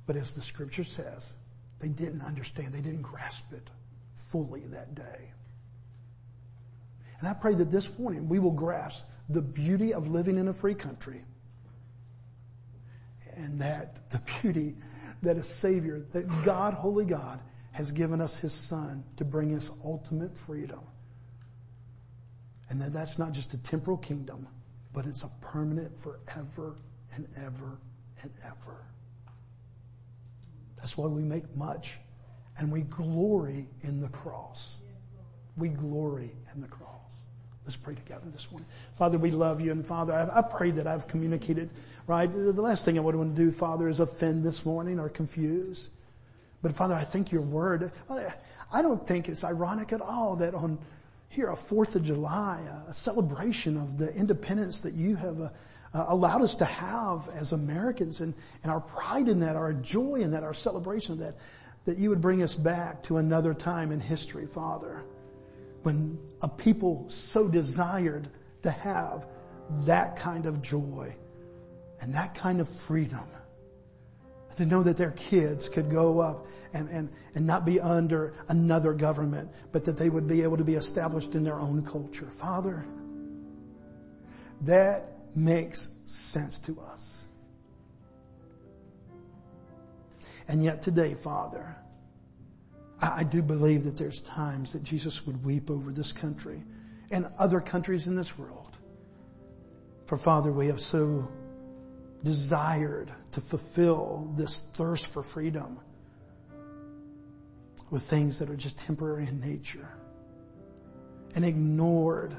But 0.06 0.16
as 0.16 0.32
the 0.32 0.42
scripture 0.42 0.84
says, 0.84 1.34
they 1.78 1.88
didn't 1.88 2.22
understand, 2.22 2.72
they 2.72 2.80
didn't 2.80 3.02
grasp 3.02 3.52
it 3.52 3.68
fully 4.14 4.62
that 4.68 4.94
day. 4.94 5.32
And 7.18 7.28
I 7.28 7.34
pray 7.34 7.54
that 7.54 7.70
this 7.70 7.98
morning 7.98 8.28
we 8.28 8.38
will 8.38 8.50
grasp 8.50 9.06
the 9.28 9.42
beauty 9.42 9.92
of 9.92 10.10
living 10.10 10.38
in 10.38 10.48
a 10.48 10.54
free 10.54 10.74
country 10.74 11.22
and 13.36 13.60
that 13.60 14.10
the 14.10 14.20
beauty 14.40 14.76
that 15.22 15.36
a 15.36 15.42
Savior, 15.42 16.06
that 16.12 16.26
God, 16.44 16.74
Holy 16.74 17.04
God, 17.04 17.40
has 17.72 17.92
given 17.92 18.20
us 18.20 18.36
His 18.36 18.52
Son 18.52 19.04
to 19.16 19.24
bring 19.24 19.54
us 19.54 19.70
ultimate 19.84 20.36
freedom. 20.36 20.80
And 22.70 22.80
that 22.80 22.92
that's 22.92 23.18
not 23.18 23.32
just 23.32 23.52
a 23.52 23.58
temporal 23.58 23.96
kingdom, 23.96 24.46
but 24.92 25.04
it's 25.04 25.24
a 25.24 25.30
permanent 25.40 25.98
forever 25.98 26.76
and 27.14 27.28
ever 27.44 27.78
and 28.22 28.30
ever. 28.44 28.86
That's 30.76 30.96
why 30.96 31.08
we 31.08 31.22
make 31.22 31.54
much 31.56 31.98
and 32.58 32.72
we 32.72 32.82
glory 32.82 33.68
in 33.82 34.00
the 34.00 34.08
cross. 34.08 34.80
We 35.56 35.68
glory 35.68 36.32
in 36.54 36.60
the 36.60 36.68
cross. 36.68 36.88
Let's 37.64 37.76
pray 37.76 37.94
together 37.94 38.30
this 38.30 38.50
morning. 38.50 38.68
Father, 38.96 39.18
we 39.18 39.30
love 39.30 39.60
you 39.60 39.72
and 39.72 39.86
Father, 39.86 40.14
I, 40.14 40.38
I 40.38 40.42
pray 40.42 40.70
that 40.70 40.86
I've 40.86 41.06
communicated 41.06 41.70
right. 42.06 42.32
The 42.32 42.52
last 42.52 42.84
thing 42.84 42.98
I 42.98 43.00
would 43.00 43.14
want 43.14 43.36
to 43.36 43.44
do, 43.44 43.50
Father, 43.50 43.88
is 43.88 44.00
offend 44.00 44.44
this 44.44 44.64
morning 44.64 44.98
or 44.98 45.08
confuse. 45.08 45.90
But 46.62 46.72
Father, 46.72 46.94
I 46.94 47.04
think 47.04 47.32
your 47.32 47.42
word, 47.42 47.90
I 48.72 48.82
don't 48.82 49.06
think 49.06 49.28
it's 49.28 49.44
ironic 49.44 49.92
at 49.92 50.00
all 50.00 50.36
that 50.36 50.54
on 50.54 50.78
here, 51.30 51.48
a 51.48 51.54
4th 51.54 51.94
of 51.94 52.02
July, 52.02 52.60
a 52.88 52.92
celebration 52.92 53.76
of 53.76 53.96
the 53.96 54.12
independence 54.14 54.80
that 54.80 54.94
you 54.94 55.14
have 55.14 55.40
uh, 55.40 55.48
uh, 55.94 56.06
allowed 56.08 56.42
us 56.42 56.56
to 56.56 56.64
have 56.64 57.28
as 57.28 57.52
Americans 57.52 58.20
and, 58.20 58.34
and 58.64 58.72
our 58.72 58.80
pride 58.80 59.28
in 59.28 59.38
that, 59.38 59.54
our 59.54 59.72
joy 59.72 60.16
in 60.16 60.32
that, 60.32 60.42
our 60.42 60.52
celebration 60.52 61.12
of 61.12 61.20
that, 61.20 61.36
that 61.84 61.98
you 61.98 62.10
would 62.10 62.20
bring 62.20 62.42
us 62.42 62.56
back 62.56 63.00
to 63.04 63.18
another 63.18 63.54
time 63.54 63.92
in 63.92 64.00
history, 64.00 64.44
Father, 64.44 65.04
when 65.84 66.18
a 66.42 66.48
people 66.48 67.08
so 67.08 67.46
desired 67.46 68.28
to 68.62 68.70
have 68.72 69.28
that 69.82 70.16
kind 70.16 70.46
of 70.46 70.60
joy 70.60 71.14
and 72.00 72.12
that 72.12 72.34
kind 72.34 72.60
of 72.60 72.68
freedom 72.68 73.24
to 74.60 74.66
know 74.66 74.82
that 74.82 74.98
their 74.98 75.12
kids 75.12 75.70
could 75.70 75.88
go 75.90 76.20
up 76.20 76.46
and, 76.74 76.86
and, 76.90 77.08
and 77.34 77.46
not 77.46 77.64
be 77.64 77.80
under 77.80 78.34
another 78.48 78.92
government, 78.92 79.50
but 79.72 79.86
that 79.86 79.96
they 79.96 80.10
would 80.10 80.28
be 80.28 80.42
able 80.42 80.58
to 80.58 80.64
be 80.64 80.74
established 80.74 81.34
in 81.34 81.42
their 81.42 81.58
own 81.58 81.82
culture. 81.82 82.26
Father, 82.26 82.84
that 84.60 85.06
makes 85.34 85.94
sense 86.04 86.58
to 86.58 86.78
us. 86.78 87.26
And 90.46 90.62
yet 90.62 90.82
today, 90.82 91.14
Father, 91.14 91.74
I, 93.00 93.20
I 93.20 93.24
do 93.24 93.40
believe 93.40 93.84
that 93.84 93.96
there's 93.96 94.20
times 94.20 94.74
that 94.74 94.82
Jesus 94.82 95.24
would 95.26 95.42
weep 95.42 95.70
over 95.70 95.90
this 95.90 96.12
country 96.12 96.62
and 97.10 97.26
other 97.38 97.62
countries 97.62 98.08
in 98.08 98.14
this 98.14 98.38
world. 98.38 98.76
For 100.04 100.18
Father, 100.18 100.52
we 100.52 100.66
have 100.66 100.82
so 100.82 101.32
desired 102.24 103.10
to 103.32 103.40
fulfill 103.40 104.32
this 104.36 104.58
thirst 104.74 105.06
for 105.06 105.22
freedom 105.22 105.78
with 107.90 108.02
things 108.02 108.38
that 108.38 108.50
are 108.50 108.56
just 108.56 108.78
temporary 108.78 109.26
in 109.26 109.40
nature 109.40 109.88
and 111.34 111.44
ignored 111.44 112.36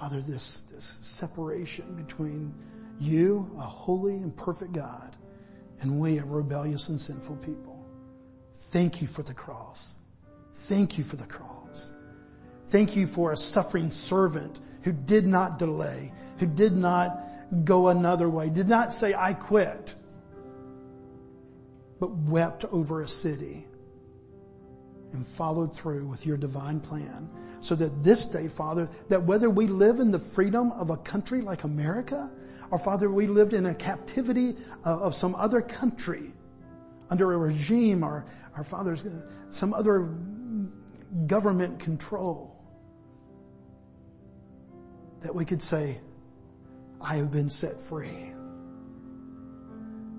Father, 0.00 0.22
this, 0.22 0.62
this 0.72 0.98
separation 1.02 1.94
between 1.94 2.54
you, 2.98 3.50
a 3.58 3.60
holy 3.60 4.14
and 4.14 4.34
perfect 4.34 4.72
God, 4.72 5.14
and 5.82 6.00
we, 6.00 6.16
a 6.16 6.24
rebellious 6.24 6.88
and 6.88 6.98
sinful 6.98 7.36
people. 7.36 7.84
Thank 8.54 9.02
you 9.02 9.06
for 9.06 9.22
the 9.22 9.34
cross. 9.34 9.96
Thank 10.54 10.96
you 10.96 11.04
for 11.04 11.16
the 11.16 11.26
cross. 11.26 11.92
Thank 12.68 12.96
you 12.96 13.06
for 13.06 13.32
a 13.32 13.36
suffering 13.36 13.90
servant 13.90 14.60
who 14.82 14.92
did 14.92 15.26
not 15.26 15.58
delay, 15.58 16.12
who 16.38 16.46
did 16.46 16.76
not 16.76 17.20
go 17.64 17.88
another 17.88 18.28
way, 18.28 18.48
did 18.48 18.68
not 18.68 18.92
say, 18.92 19.14
I 19.14 19.34
quit, 19.34 19.94
but 21.98 22.10
wept 22.16 22.64
over 22.66 23.02
a 23.02 23.08
city 23.08 23.66
and 25.12 25.26
followed 25.26 25.74
through 25.74 26.06
with 26.06 26.24
your 26.24 26.36
divine 26.36 26.80
plan 26.80 27.28
so 27.60 27.74
that 27.74 28.02
this 28.02 28.26
day, 28.26 28.48
Father, 28.48 28.88
that 29.08 29.22
whether 29.22 29.50
we 29.50 29.66
live 29.66 30.00
in 30.00 30.10
the 30.10 30.18
freedom 30.18 30.72
of 30.72 30.90
a 30.90 30.96
country 30.96 31.42
like 31.42 31.64
America, 31.64 32.30
or 32.70 32.78
Father, 32.78 33.10
we 33.10 33.26
lived 33.26 33.52
in 33.52 33.66
a 33.66 33.74
captivity 33.74 34.56
of 34.84 35.14
some 35.14 35.34
other 35.34 35.60
country 35.60 36.32
under 37.10 37.32
a 37.32 37.36
regime 37.36 38.02
or 38.02 38.24
our 38.56 38.64
fathers, 38.64 39.04
some 39.50 39.74
other 39.74 40.08
government 41.26 41.80
control, 41.80 42.59
that 45.20 45.34
we 45.34 45.44
could 45.44 45.62
say, 45.62 46.00
I 47.00 47.16
have 47.16 47.30
been 47.30 47.50
set 47.50 47.80
free. 47.80 48.32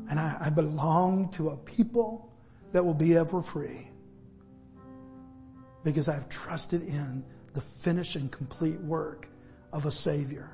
And 0.09 0.19
I, 0.19 0.37
I 0.41 0.49
belong 0.49 1.29
to 1.33 1.49
a 1.49 1.57
people 1.57 2.31
that 2.71 2.83
will 2.83 2.93
be 2.93 3.15
ever 3.15 3.41
free 3.41 3.87
because 5.83 6.09
I've 6.09 6.29
trusted 6.29 6.83
in 6.83 7.23
the 7.53 7.61
finished 7.61 8.15
and 8.15 8.31
complete 8.31 8.79
work 8.81 9.27
of 9.73 9.85
a 9.85 9.91
Savior. 9.91 10.49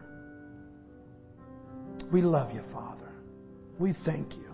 We 2.11 2.21
love 2.21 2.53
you, 2.53 2.61
Father. 2.61 3.11
We 3.79 3.91
thank 3.91 4.37
you. 4.37 4.53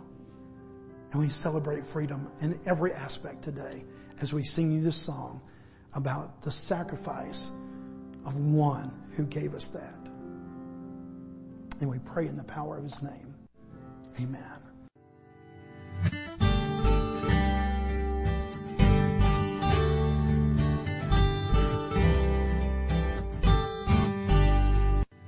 And 1.11 1.21
we 1.21 1.29
celebrate 1.29 1.85
freedom 1.85 2.27
in 2.41 2.59
every 2.65 2.91
aspect 2.91 3.43
today 3.43 3.83
as 4.21 4.33
we 4.33 4.43
sing 4.43 4.71
you 4.71 4.81
this 4.81 4.95
song 4.95 5.41
about 5.93 6.41
the 6.41 6.51
sacrifice 6.51 7.51
of 8.25 8.43
one 8.43 8.91
who 9.13 9.25
gave 9.25 9.53
us 9.53 9.67
that. 9.69 9.99
And 11.79 11.89
we 11.89 11.99
pray 11.99 12.27
in 12.27 12.37
the 12.37 12.43
power 12.43 12.77
of 12.77 12.83
his 12.83 13.01
name. 13.01 13.33
Amen. 14.21 14.59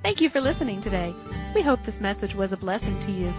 Thank 0.02 0.20
you 0.20 0.30
for 0.30 0.40
listening 0.40 0.80
today. 0.80 1.12
We 1.54 1.62
hope 1.62 1.82
this 1.82 2.00
message 2.00 2.34
was 2.34 2.52
a 2.52 2.56
blessing 2.56 2.98
to 3.00 3.12
you. 3.12 3.34